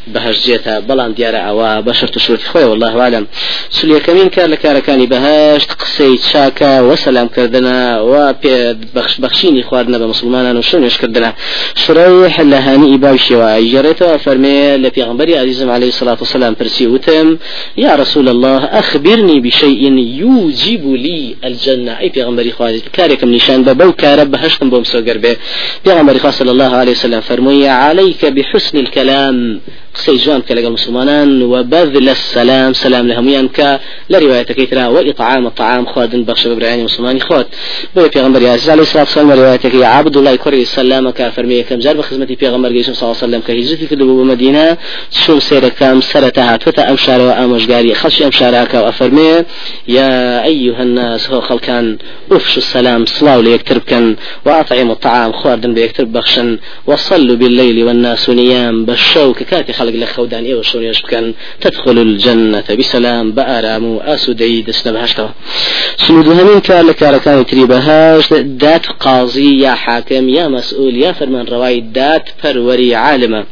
بهش 0.06 0.46
جيتا 0.46 0.78
بلان 0.78 1.14
ديار 1.14 1.48
أوا 1.48 1.80
بشر 1.80 2.06
تشوت 2.06 2.42
خوي 2.42 2.64
والله 2.64 3.00
أعلم. 3.00 3.26
سليا 3.70 3.98
كمين 3.98 4.28
كان 4.28 4.50
لكاركاني 4.50 5.06
بهاش 5.06 5.66
تقسيت 5.66 6.20
شاكا 6.20 6.80
وسلام 6.80 7.28
كردنا 7.28 8.00
وبخش 8.00 9.18
بخشيني 9.20 9.62
خواردنا 9.62 9.98
بمسلمان 9.98 10.56
وشون 10.56 10.84
يش 10.84 10.98
كردنا؟ 10.98 11.34
شريح 11.74 12.40
لهاني 12.40 12.94
إباوشي 12.94 13.34
وأجرته 13.34 14.16
فرمي 14.16 14.76
لبي 14.76 15.02
غنبري 15.02 15.38
عزيزم 15.38 15.70
عليه 15.70 15.88
الصلاة 15.88 16.16
والسلام 16.20 16.56
برسي 16.60 16.86
وتم 16.86 17.38
يا 17.76 17.94
رسول 17.96 18.28
الله 18.28 18.64
أخبرني 18.64 19.40
بشيء 19.40 19.92
يوجب 19.98 20.92
لي 20.92 21.36
الجنة. 21.44 21.98
أي 21.98 22.08
بيغمبري 22.08 22.52
خوازي 22.52 22.82
كاركم 22.92 23.34
نشان 23.34 23.64
ببو 23.64 23.92
كارب 23.92 24.30
بهشتم 24.30 24.70
بوم 24.70 24.84
سوغر 24.84 25.18
به. 25.18 25.36
بيغمبري 25.84 26.18
صلى 26.32 26.50
الله 26.50 26.76
عليه 26.76 26.92
وسلم 26.92 27.20
فرمي 27.20 27.68
عليك 27.68 28.26
بحسن 28.26 28.78
الكلام. 28.78 29.60
قسەی 29.96 30.18
جوان 30.24 30.42
کە 30.46 30.52
لەگەڵ 30.58 30.72
مسلمانان 30.78 31.42
و 31.42 31.62
بەذل 31.72 32.08
السلام 32.08 32.72
سلام 32.72 33.04
لە 33.10 33.14
هەمویان 33.18 33.48
کە 33.56 33.68
لە 34.12 34.16
ریواەتەکەی 34.22 34.66
ترا 34.70 34.84
و 34.94 34.96
ئطعام 34.96 35.46
الطعام 35.46 35.84
خواردن 35.92 36.22
بەخش 36.28 36.42
بەبرانی 36.46 36.84
مسلمانی 36.88 37.20
خۆت 37.20 37.46
بۆ 37.94 38.00
پێغمبەر 38.14 38.42
الصلاة 38.42 38.86
والسلام 38.94 39.30
ریواەتەکەی 39.40 39.82
عبد 39.96 40.16
الله 40.16 40.36
کوڕی 40.36 40.64
سلام 40.64 41.12
کە 41.12 41.24
فەرمی 41.36 41.56
یەکەم 41.62 41.78
جار 41.84 41.94
بە 41.98 42.02
خزمەتی 42.08 42.36
پێغمبەر 42.42 42.70
گەیشتم 42.76 42.94
صلی 42.94 43.04
الله 43.04 43.16
عليه 43.16 43.26
وسلم 43.26 43.42
کە 43.46 43.50
هیجرەتی 43.58 43.86
کردبوو 43.90 44.16
بۆ 44.18 44.24
مدینە 44.32 44.66
چوم 45.10 45.38
سێرەکەم 45.48 45.98
سەرەتا 46.10 46.42
هاتوتە 46.50 46.82
ئەم 46.88 46.96
شارەوە 47.04 47.32
ئامۆژگاری 47.38 47.94
خەڵکی 48.00 48.22
ئەم 48.26 48.32
شارەکە 48.38 48.76
و 48.82 48.86
ئەفەرمێ 48.90 49.44
يا 49.88 50.44
أيها 50.44 50.82
الناس 50.82 51.30
هو 51.30 51.40
خلقان 51.40 51.98
أفشوا 52.32 52.62
السلام 52.62 53.06
صلاة 53.06 53.40
ليكتر 53.40 53.78
بكن 53.78 54.16
وأطعموا 54.46 54.92
الطعام 54.92 55.32
خواردن 55.32 55.74
بيكتر 55.74 56.04
بخشن 56.04 56.58
وصلوا 56.86 57.36
بالليل 57.36 57.84
والناس 57.84 58.30
نيام 58.30 58.84
بالشوك 58.84 59.42
كاتي 59.42 59.72
خلق 59.86 59.94
لخودان 59.96 60.44
إيوه 60.44 60.62
شوريش 60.62 61.02
بكن 61.02 61.34
تدخل 61.60 61.98
الجنة 61.98 62.64
بسلام 62.78 63.32
بآرام 63.32 63.98
أسودي 64.02 64.62
دسنا 64.62 64.92
بهشتوا 64.92 65.28
سنود 65.96 66.28
همين 66.28 66.60
كان 66.60 66.86
لكاركان 66.86 67.46
تري 67.46 67.64
بهاش 67.66 68.32
دات 68.32 68.86
قاضي 68.86 69.60
يا 69.60 69.70
حاكم 69.70 70.28
يا 70.28 70.48
مسؤول 70.48 70.96
يا 70.96 71.12
فرمان 71.12 71.46
رواي 71.46 71.80
دات 71.80 72.28
فروري 72.42 72.94
عالمة 72.94 73.44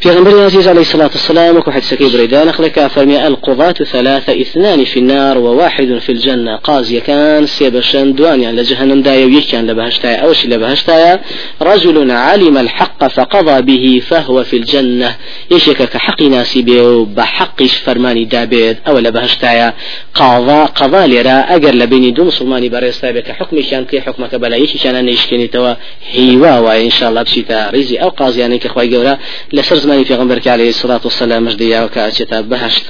في 0.00 0.10
غنبري 0.10 0.44
عزيز 0.44 0.68
عليه 0.68 0.80
الصلاة 0.80 1.10
والسلام 1.12 1.56
وكو 1.56 1.70
حديث 1.70 1.94
بريدان 1.94 2.48
أخلك 2.48 2.86
فرمي 2.86 3.26
القضاة 3.26 3.72
ثلاثة 3.72 4.40
اثنان 4.40 4.84
في 4.84 4.98
النار 4.98 5.38
وواحد 5.38 5.98
في 5.98 6.12
الجنة. 6.12 6.56
قاضي 6.56 7.00
كان 7.00 7.46
سيبشان 7.46 8.14
دوان 8.14 8.40
يعني 8.40 8.56
لجهنم 8.56 9.02
دايا 9.02 9.24
ويكيان 9.24 9.66
لبهشتايا 9.66 10.16
أوش 10.16 10.46
لبهشتايا 10.46 11.20
رجل 11.62 12.10
علم 12.10 12.58
الحق 12.58 13.08
فقضى 13.08 13.62
به 13.62 14.02
فهو 14.06 14.44
في 14.44 14.56
الجنة. 14.56 15.16
يشك 15.50 15.82
كحق 15.88 16.22
ناسي 16.22 16.62
بيو 16.62 17.04
بحقش 17.04 17.76
فرماني 17.76 18.24
دابيد 18.24 18.76
أو 18.88 18.98
لبهشتايا 18.98 19.74
قضاء 20.14 20.66
قضاء 20.66 21.06
لرا 21.06 21.56
أجر 21.56 21.74
لبيني 21.74 22.10
دو 22.10 22.24
مسلماني 22.24 22.68
بريستا 22.68 23.10
بك 23.10 23.30
حكم 23.30 23.62
شان 23.62 23.84
كي 23.84 24.00
حكمك 24.00 24.34
بلا 24.34 24.56
يشي 24.56 24.78
شان 24.78 25.04
نيشكني 25.04 25.46
توا 25.46 25.74
هيوا 26.12 26.58
وإن 26.58 26.90
شاء 26.90 27.10
الله 27.10 27.22
بشيتا 27.22 27.70
ريزي 27.70 27.96
أو 27.96 28.08
قاضي 28.08 28.40
يعني 28.40 28.58
كخواي 28.58 28.88
جورا 28.88 29.18
لسر 29.52 29.89
زماني 29.90 30.04
في 30.04 30.14
غنبرك 30.14 30.48
عليه 30.48 30.68
الصلاة 30.68 31.00
والسلام 31.04 31.44
مجديا 31.44 31.84
وكاتشتا 31.84 32.40
بهشت. 32.40 32.82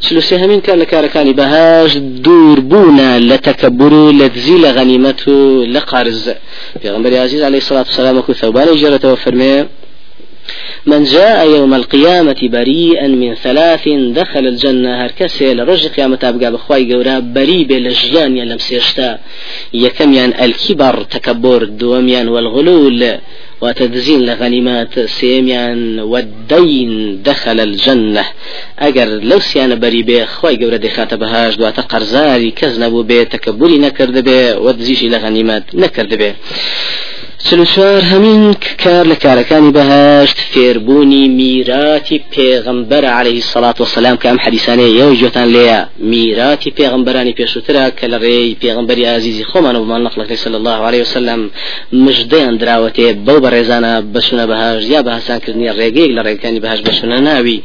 شلو 0.00 0.20
سهمين 0.20 0.60
كان 0.60 0.78
لكاركاني 0.78 1.32
بهاش 1.32 1.96
دور 1.96 2.60
بونا 2.60 3.18
لتكبر 3.18 4.10
لتزيل 4.10 4.66
غنيمته 4.66 5.66
لقارز 5.66 6.30
في 6.82 6.90
غنبري 6.90 7.18
عزيز 7.18 7.42
عليه 7.42 7.58
الصلاة 7.58 7.80
والسلام 7.88 8.16
وكو 8.18 8.32
ثوبان 8.32 8.76
جرته 8.76 9.12
وفرميه 9.12 9.68
من 10.86 11.04
جاء 11.04 11.48
يوم 11.48 11.74
القيامة 11.74 12.40
بريئا 12.42 13.08
من 13.08 13.34
ثلاث 13.34 13.88
دخل 13.88 14.46
الجنة 14.46 15.04
هركسي 15.04 15.54
لرج 15.54 15.86
قيامة 15.86 16.18
أبقى 16.22 16.52
بخواي 16.52 16.94
قورا 16.94 17.18
بريء 17.18 17.66
بلجيان 17.66 18.36
يلم 18.36 18.58
سيشتا 18.58 19.18
يكم 19.74 20.14
الكبر 20.46 21.02
تكبر 21.02 21.64
دوميان 21.64 22.28
والغلول. 22.28 23.18
وتدزين 23.60 24.20
لغنيمات 24.26 25.00
سيميان 25.00 26.00
والدين 26.00 27.22
دخل 27.22 27.60
الجنة. 27.60 28.24
أجر 28.78 29.08
لو 29.08 29.40
سيانا 29.40 29.74
بري 29.74 30.02
بي 30.02 30.26
خواي 30.26 30.56
قورا 30.56 30.76
دخات 30.76 31.14
بهاش 31.14 31.56
دوات 31.56 31.80
قرزاري 31.80 32.50
كزنبو 32.50 33.02
بي 33.02 33.24
تكبري 33.24 33.78
نكرد 33.78 34.18
بي 34.24 34.52
ودزيش 34.52 35.04
لغنيمات 35.04 35.74
نكرد 35.74 36.14
بي. 36.14 36.34
سلوسوار 37.42 38.02
همين 38.02 38.54
كار 38.78 39.06
لكاركاني 39.06 39.70
بهاشت 39.72 40.38
فيربوني 40.38 41.28
ميراتي 41.28 42.22
پیغمبر 42.36 43.04
عليه 43.04 43.38
الصلاة 43.38 43.74
والسلام 43.80 44.16
كام 44.16 44.38
حديثاني 44.38 44.82
يو 44.82 45.14
جوتان 45.14 45.48
ليا 45.48 45.88
ميراتي 46.00 46.70
پیغمبراني 46.70 47.32
پیشوترا 47.32 47.88
كالري 47.88 48.56
پیغمبري 48.62 49.06
عزيزي 49.06 49.44
خومان 49.44 49.76
ومان 49.76 50.02
نقلك 50.02 50.34
صلى 50.34 50.56
الله 50.56 50.74
عليه 50.74 51.00
وسلم 51.00 51.50
مجدين 51.92 52.58
دراوتي 52.58 53.12
بو 53.12 53.40
برزانا 53.40 54.00
بشنا 54.00 54.46
بهاش 54.46 54.84
يا 54.84 55.00
بهسان 55.00 55.38
كرني 55.38 55.70
الرقيق 55.70 56.08
لرقيقاني 56.10 56.60
بهاش 56.60 56.80
بشنا 56.80 57.20
ناوي 57.20 57.62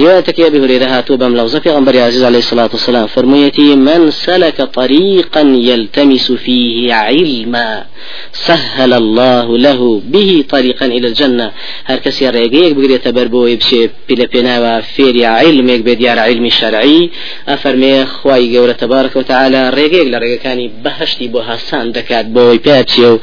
روايتك 0.00 0.38
يا 0.38 0.48
بهريرة 0.48 0.84
هاتو 0.84 1.16
بملوزة 1.16 1.58
پیغمبري 1.58 2.00
عزيز 2.00 2.24
عليه 2.24 2.38
الصلاة 2.38 2.70
والسلام 2.72 3.06
فرميتي 3.06 3.76
من 3.76 4.10
سلك 4.10 4.62
طريقا 4.62 5.40
يلتمس 5.40 6.32
فيه 6.32 6.94
علما 6.94 7.84
سهل 8.32 8.92
الله 8.92 9.15
له 9.56 10.02
به 10.04 10.44
طريقا 10.48 10.86
إلى 10.86 11.08
الجنة. 11.08 11.52
هر 11.84 11.98
كسي 11.98 12.30
ريقيك 12.30 12.72
بقرية 12.76 13.10
بربو 13.10 13.46
يبشي 13.46 13.90
بلا 14.08 14.26
بناوة 14.26 14.80
فيري 14.80 15.26
علمك 15.26 15.80
بديار 15.80 16.18
علمي 16.18 16.50
شرعي 16.50 17.10
أفرمي 17.48 18.06
خواي 18.06 18.58
قولة 18.58 18.72
تبارك 18.72 19.16
وتعالى 19.16 19.70
ريقيك 19.70 20.06
لريقكاني 20.06 20.70
بهشتي 20.84 21.28
بوها 21.28 21.56
سان 21.56 21.92
دكات 21.92 22.24
بوي 22.24 22.58
باتشيو 22.58 23.20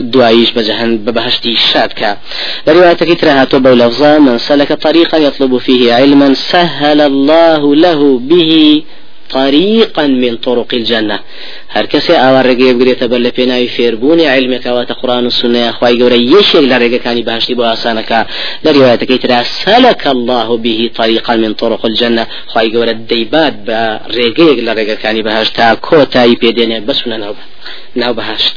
دوایش 0.00 0.50
بجهن 0.50 0.98
ببهشتي 0.98 1.56
شادك 1.56 2.18
روايتك 2.68 3.20
ترى 3.20 3.30
هاتو 3.30 3.58
بولفظا 3.58 4.18
من 4.18 4.38
سلك 4.38 4.72
طريقا 4.72 5.18
يطلب 5.18 5.58
فيه 5.58 5.94
علما 5.94 6.34
سهل 6.34 7.00
الله 7.00 7.74
له 7.74 8.18
به 8.18 8.82
طريقا 9.30 10.06
من 10.06 10.36
طرق 10.36 10.74
الجنة. 10.74 11.18
هر 11.76 11.86
کسی 11.86 12.12
ئاوا 12.12 12.42
ڕێگەی 12.42 12.74
بگرێتە 12.76 13.06
بەر 13.10 13.20
لە 13.26 13.30
پێناوی 13.36 13.68
فێربوونی 13.76 14.26
علمێکەوەتە 14.34 14.94
قڕان 15.00 15.24
و 15.26 15.30
سنەیە 15.40 15.70
خی 15.78 15.94
گەورە 16.00 16.18
یەشێک 16.34 16.64
لە 16.70 16.76
ڕێگەکانی 16.82 17.24
باشی 17.28 17.54
بۆ 17.58 17.64
ئاسانەکە 17.70 18.20
لە 18.64 18.70
ریواەتەکەی 18.76 19.18
ترا 19.22 19.40
سەلك 19.64 20.06
الله 20.06 20.48
به 20.64 20.90
طريقا 20.98 21.36
من 21.36 21.54
طرق 21.54 21.84
الجنة 21.84 22.26
خی 22.52 22.68
گەورە 22.74 22.94
دەیبات 23.10 23.54
بە 23.66 23.80
ڕێگەیەک 24.16 24.58
لە 24.66 24.72
ڕێگەکانی 24.78 25.22
بەهشت 25.26 25.52
تا 25.58 25.66
کۆتایی 25.86 26.36
پێدێنێ 26.42 26.78
بەسونە 26.88 27.16
ناو 27.24 27.34
ناو 27.96 28.14
بەهشت 28.18 28.54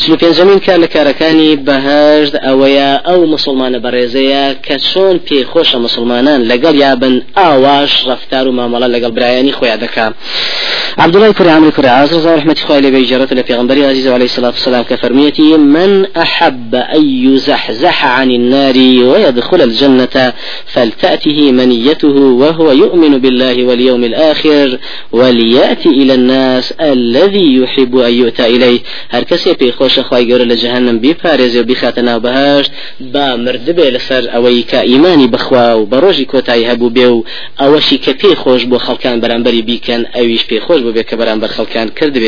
چلو 0.00 0.16
پێنجەمین 0.22 0.60
کار 0.66 0.78
لە 0.84 0.88
کارەکانی 0.94 1.50
بەهشت 1.68 2.34
ئەوەیە 2.46 2.90
ئەو 3.08 3.20
مسلمانە 3.34 3.78
بەڕێزەیە 3.84 4.44
کە 4.66 4.76
چۆن 4.90 5.16
پێخۆشە 5.26 5.78
مسلمانان 5.86 6.40
لەگەڵ 6.50 6.74
یابن 6.84 7.14
ئاواش 7.36 7.92
ڕفتار 8.08 8.44
و 8.46 8.56
مامەڵە 8.58 8.88
لەگەڵ 8.94 9.12
برایانی 9.16 9.52
خۆیان 9.58 9.80
دەکا 9.84 10.06
عبد 10.98 11.16
الله 11.16 11.32
كري 11.32 11.50
عمرو 11.50 11.70
كري 11.70 11.88
عازر 11.88 12.20
رحمة 12.40 12.56
الله 12.70 12.90
بيجرة 12.90 13.24
في 13.24 13.54
غنبري 13.54 13.84
عزيز 13.86 14.08
عليه 14.08 14.24
الصلاة 14.24 14.50
والسلام 14.50 14.82
كفرميتي 14.82 15.56
من 15.56 16.06
أحب 16.16 16.74
أن 16.74 17.02
يزحزح 17.02 18.06
عن 18.06 18.30
النار 18.30 18.74
ويدخل 18.78 19.62
الجنة 19.62 20.32
فلتأته 20.66 21.52
منيته 21.52 22.08
وهو 22.08 22.72
يؤمن 22.72 23.18
بالله 23.18 23.64
واليوم 23.64 24.04
الآخر 24.04 24.78
وليأتي 25.12 25.88
إلى 25.88 26.14
الناس 26.14 26.72
الذي 26.72 27.54
يحب 27.54 27.98
أن 27.98 28.14
يؤتى 28.14 28.46
إليه. 28.46 28.80
هر 29.10 29.22
كسي 29.22 29.54
في 29.54 29.72
خوش 29.72 29.98
أخوي 29.98 30.24
جور 30.24 30.42
لجهنم 30.42 30.98
ببارز 30.98 31.56
وبخاتنا 31.56 32.16
وبهاشت 32.16 32.72
با 33.00 33.36
مردبه 33.36 33.88
لسر 33.90 34.34
أويك 34.34 34.74
إيماني 34.74 35.26
بخوا 35.26 35.72
وبروجي 35.72 36.24
كوتاي 36.24 36.72
هبو 36.72 36.88
بيو 36.88 37.24
أوشي 37.60 37.98
كبي 37.98 38.34
خوش 38.34 38.62
بو 38.64 38.78
خلقان 38.78 39.20
برانبري 39.20 39.62
بيكن 39.62 40.04
أويش 40.16 40.44
بي 40.46 40.60
خوش 40.60 40.80
بو 40.80 40.92
بيك 40.92 41.14
برانبر 41.14 41.48
خلقان 41.48 41.88
كرد 41.88 42.18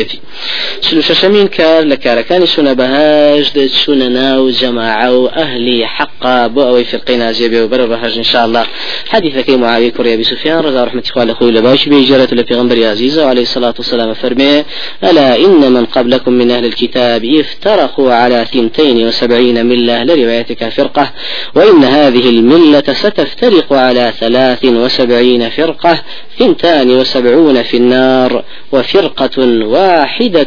شنو 0.81 1.01
ششمين 1.01 1.47
كار 1.47 1.83
لكاركاني 1.83 2.47
شنو 2.47 2.75
بهاج 2.75 3.67
شنو 3.67 4.09
ناو 4.09 4.49
جماعة 4.49 5.17
وأهلي 5.17 5.87
حقا 5.87 6.47
بو 6.47 6.61
أوي 6.61 6.83
فرقين 6.83 7.31
جيبي 7.31 7.61
وبر 7.61 7.85
بهاج 7.85 8.17
إن 8.17 8.23
شاء 8.23 8.45
الله 8.45 8.65
حديثك 9.09 9.49
معاوية 9.49 9.89
كوريا 9.89 10.13
أبي 10.13 10.23
سفيان 10.23 10.59
رضا 10.59 10.83
رحمة 10.83 11.03
الله 11.17 11.33
أخوي 11.33 11.51
لباش 11.51 11.89
بيجرة 11.89 12.27
لبيغمبر 12.31 12.87
عزيزة 12.87 13.25
عليه 13.25 13.41
الصلاة 13.41 13.73
والسلام 13.77 14.13
فرمي 14.13 14.63
ألا 15.03 15.35
إن 15.35 15.71
من 15.71 15.85
قبلكم 15.85 16.33
من 16.33 16.51
أهل 16.51 16.65
الكتاب 16.65 17.25
افترقوا 17.25 18.13
على 18.13 18.45
ثنتين 18.53 19.07
وسبعين 19.07 19.65
ملة 19.65 20.03
لروايتك 20.03 20.69
فرقة 20.69 21.11
وإن 21.55 21.83
هذه 21.83 22.29
الملة 22.29 22.83
ستفترق 22.93 23.73
على 23.73 24.13
ثلاث 24.19 24.65
وسبعين 24.65 25.49
فرقة. 25.49 26.01
ثنتان 26.39 26.91
وسبعون 26.91 27.63
في 27.63 27.77
النار 27.77 28.43
وفرقة 28.71 29.65
واحدة 29.65 30.43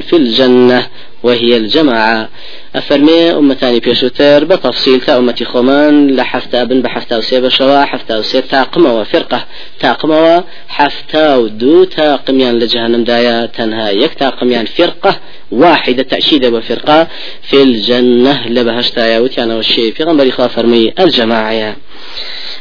في 0.00 0.16
الجنة 0.16 0.86
وهي 1.22 1.56
الجماعة. 1.56 2.28
أفرمي 2.76 3.30
أمتاني 3.30 3.80
بيشوتر 3.80 4.44
بتفصيل 4.44 5.00
تا 5.00 5.18
أمتي 5.18 5.44
خمان 5.44 6.16
لحفتا 6.16 6.64
بن 6.64 6.82
بحفتا 6.82 7.16
وسيب 7.16 7.48
شوا 7.48 7.84
حفتا 7.84 8.18
وسيب 8.18 8.48
تاقمة 8.48 9.00
وفرقة. 9.00 9.44
تاقمة 9.80 10.44
حفتا 10.68 11.36
ودو 11.36 11.84
تاقميان 11.84 12.58
لجهنم 12.58 13.04
دايا 13.04 13.46
تنها 13.46 13.90
يك 13.90 14.14
تاقميان 14.14 14.66
فرقة 14.66 15.16
واحدة 15.50 16.02
تأشيد 16.02 16.44
وفرقة 16.46 17.08
في 17.42 17.62
الجنة 17.62 18.48
لبهشتا 18.48 19.06
يا 19.06 19.18
وتيانا 19.18 19.56
والشيء 19.56 19.92
في 19.92 20.04
غنبري 20.04 20.30
فرمي 20.30 20.92
الجماعة. 21.00 21.76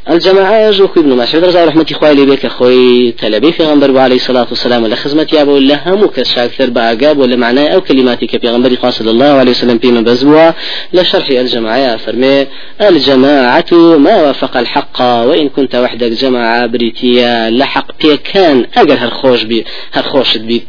الجماعة 0.08 0.72
جو 0.72 0.86
ابن 0.98 1.10
مسعود 1.10 1.44
رضي 1.44 1.64
رحمة 1.64 1.86
إخوائي 1.92 2.26
بك 2.26 2.48
خوي 2.48 3.12
تلبي 3.12 3.52
في 3.52 3.64
غنبر 3.64 3.98
عليه 3.98 4.16
الصلاة 4.16 4.48
والسلام 4.50 4.84
ولا 4.84 4.96
خزمة 4.96 5.28
يا 5.34 5.42
أبو 5.42 5.58
الله 5.58 5.82
هم 5.86 6.06
كشاكثر 6.06 6.70
بأعقاب 6.70 7.18
ولا 7.18 7.36
معناه 7.36 7.68
أو 7.68 7.82
كلماتك 7.82 8.42
في 8.42 8.50
غنبر 8.50 8.90
صلى 8.90 9.12
الله 9.12 9.26
عليه 9.26 9.52
وسلم 9.52 9.78
بما 9.78 10.02
بزوا 10.02 10.52
لشرح 10.94 11.30
الجماعة 11.30 11.98
فرمي 11.98 12.48
الجماعة 12.82 13.66
ما 13.98 14.22
وافق 14.22 14.58
الحق 14.58 15.02
وإن 15.02 15.50
كنت 15.50 15.76
وحدك 15.76 16.12
جماعة 16.12 16.66
بريتيا 16.66 17.50
لحق 17.50 18.02
كان 18.34 18.66
أجر 18.78 18.98
هالخوش 19.00 19.44
بي 19.44 19.66
هالخوش 19.94 20.38
بي 20.38 20.64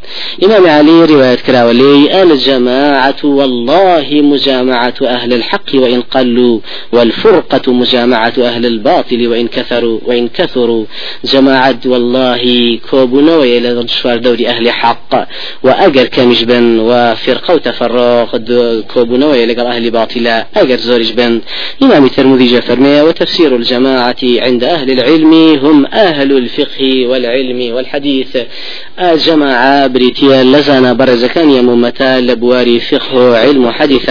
إمام 0.44 0.66
علي 0.66 1.04
رواية 1.04 1.34
كراولي 1.34 2.22
الجماعة 2.22 3.16
والله 3.24 4.06
مجامعة 4.10 4.94
أهل 5.02 5.32
الحق 5.32 5.74
وإن 5.74 6.00
قلوا 6.02 6.60
والفرقة 6.92 7.72
مجامعة 7.72 8.32
أهل 8.38 8.66
الباطل. 8.66 9.19
الباطل 9.20 9.26
وإن 9.26 9.48
كثروا 9.48 10.00
وإن 10.06 10.28
كثروا 10.28 10.84
جماعة 11.24 11.80
والله 11.86 12.78
كوبنا 12.90 13.36
إلى 13.36 13.84
شوار 13.88 14.16
دوري 14.16 14.48
أهل 14.48 14.70
حق. 14.70 15.28
وأجر 15.62 16.04
كمجبن 16.04 16.78
وفرقة 16.80 17.54
وتفرق 17.54 18.36
كوبنا 18.94 19.34
إلى 19.34 19.62
أهل 19.62 19.90
باطل 19.90 20.26
أجر 20.56 20.76
زورج 20.76 21.12
بن 21.12 21.40
إمام 21.82 22.04
الترمذي 22.04 22.60
فرمي 22.62 23.00
وتفسير 23.00 23.56
الجماعة 23.56 24.16
عند 24.22 24.64
أهل 24.64 24.90
العلم 24.90 25.32
هم 25.62 25.86
أهل 25.86 26.32
الفقه 26.32 27.06
والعلم 27.06 27.74
والحديث. 27.74 28.36
جماعة 29.00 29.86
بريتيا 29.86 30.44
لزانا 30.44 30.92
برز 30.92 31.24
كان 31.24 31.50
يمومتا 31.50 32.20
لبواري 32.20 32.80
فقه 32.80 33.38
علم 33.38 33.70
حديث 33.70 34.10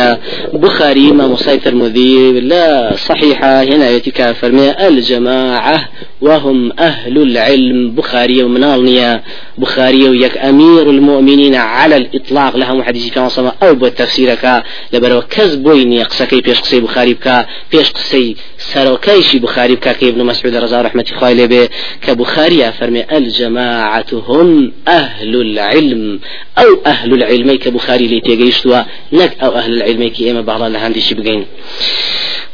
بخاري 0.54 1.12
ما 1.12 1.28
مصيف 1.28 1.68
المذيب 1.68 2.36
لا 2.36 2.96
صحيحة 2.96 3.64
هنا 3.64 3.90
يتكا 3.90 4.34
فرمي 4.34 4.88
الجماعة 4.88 5.90
وهم 6.22 6.72
أهل 6.80 7.18
العلم. 7.18 7.92
بخاري 7.92 8.44
ومنالنيا 8.44 9.24
بخاري 9.58 10.10
ويك 10.10 10.38
أمير 10.38 10.90
المؤمنين 10.90 11.56
على 11.56 11.98
الإطلاق 11.98 12.58
لها 12.58 12.84
حديث 12.84 13.14
كما 13.14 13.30
صمى 13.30 13.52
أو 13.64 13.76
بتفسيرك 13.76 14.64
لبرو 14.94 15.22
كذبوين 15.22 15.94
يقسكي 15.94 16.42
بيش 16.42 16.60
قصي 16.60 16.80
بخاري 16.80 17.14
بكا 17.14 17.46
بيش 17.72 17.92
قصي 17.92 18.36
سروكيشي 18.60 19.40
بخاري 19.40 19.76
بكا 19.76 19.92
كي 19.92 20.10
ابن 20.10 20.26
مسعود 20.26 20.56
رضا 20.56 20.82
رحمة 20.82 21.06
خوالي 21.20 21.48
به 21.48 21.70
كبخاري 22.02 22.72
فرمي 22.72 23.18
الجماعة 23.18 24.06
هم 24.14 24.72
أهل 24.88 25.36
العلم 25.42 26.20
أو 26.58 26.82
أهل 26.86 27.14
العلم 27.14 27.56
كبخاري 27.56 28.06
اللي 28.06 28.22
تيجيشتوا 28.22 28.82
نك 29.14 29.38
أو 29.44 29.52
أهل 29.52 29.74
العلم 29.74 30.08
كي 30.10 30.32
إما 30.32 30.42
بعض 30.42 30.62
الله 30.62 30.80
عندي 30.80 31.02
بقين 31.12 31.46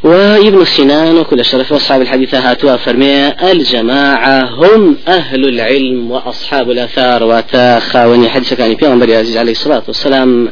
وابن 0.04 0.66
سنان 0.66 1.18
وكل 1.18 1.46
شرف 1.46 1.74
أصحاب 1.74 2.02
الحديث 2.02 2.36
هاتوا 2.36 2.76
فرمي 2.76 3.28
الجماعة 3.28 4.44
هم 4.44 4.98
أهل 5.08 5.50
العلم 5.50 6.12
وأصحاب 6.12 6.72
الآثار 6.72 7.24
وتخاوني 7.24 8.30
حديث 8.30 8.54
كان 8.54 8.76
في 8.76 9.16
عزيز 9.16 9.38
عليه 9.38 9.52
الصلاة 9.52 9.84
والسلام 9.88 10.52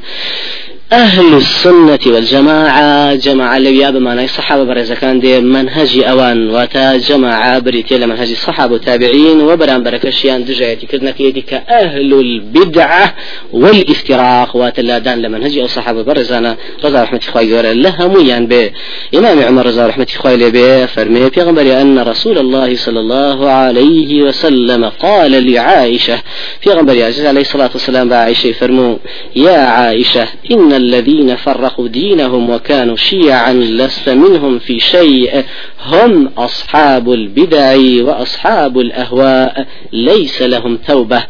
أهل 0.94 1.34
السنة 1.34 2.00
والجماعة 2.06 3.16
جماعة 3.16 3.58
لو 3.60 3.72
ما 3.72 3.90
بمعنى 3.90 4.24
الصحابة 4.24 4.64
برز 4.64 4.92
كان 4.92 5.20
دي 5.20 5.40
منهج 5.40 6.00
أوان 6.00 6.50
واتا 6.50 6.98
جماعة 6.98 7.60
بريتي 7.60 8.06
منهج 8.06 8.32
الصحابة 8.32 8.74
والتابعين 8.74 9.42
وبران 9.42 9.84
بركشيان 9.84 10.46
دجايتي 10.46 10.86
كذنا 10.86 11.12
كيدي 11.12 11.42
كأهل 11.42 12.14
البدعة 12.14 13.16
والإفتراق 13.54 14.56
واتلا 14.56 14.98
دان 14.98 15.22
لمنهج 15.22 15.58
أو 15.58 15.68
صحابة 15.68 16.02
برزانا. 16.04 16.58
رضا 16.84 17.04
رحمة 17.04 17.20
إخوائي 17.30 17.54
ورا 17.54 17.74
لها 17.74 18.08
ميان 18.08 18.48
به 18.48 18.72
إمام 19.16 19.40
عمر 19.40 19.66
رضا 19.66 19.88
رحمة 19.88 20.08
إخوائي 20.16 20.52
به 20.52 20.86
فرمي 20.86 21.30
في 21.30 21.42
أن 21.82 22.00
رسول 22.00 22.38
الله 22.38 22.76
صلى 22.76 23.00
الله 23.00 23.50
عليه 23.50 24.22
وسلم 24.22 24.86
قال 24.86 25.52
لعائشة. 25.52 26.18
في 26.62 26.70
غنبري 26.70 27.04
عليه 27.04 27.42
الصلاة 27.42 27.70
والسلام 27.74 28.10
بعائشة 28.10 28.52
فرمو 28.52 29.00
يا 29.36 29.58
عائشة 29.58 30.28
إن 30.52 30.83
الذين 30.84 31.36
فرقوا 31.36 31.88
دينهم 31.88 32.50
وكانوا 32.50 32.96
شيعا 32.96 33.54
لست 33.54 34.10
منهم 34.10 34.60
في 34.60 34.80
شيء. 34.80 35.44
هم 35.86 36.32
أصحاب 36.38 37.12
البدع 37.12 37.76
وأصحاب 38.04 38.80
الأهواء. 38.80 39.66
ليس 39.94 40.42
لهم 40.42 40.78
توبة. 40.88 41.24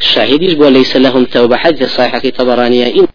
شاهد 0.00 0.42
ليس 0.62 0.96
لهم 0.96 1.24
توبة. 1.24 1.56
حدث 1.56 1.96
صحيح 1.96 2.22
طبرانية. 2.38 3.06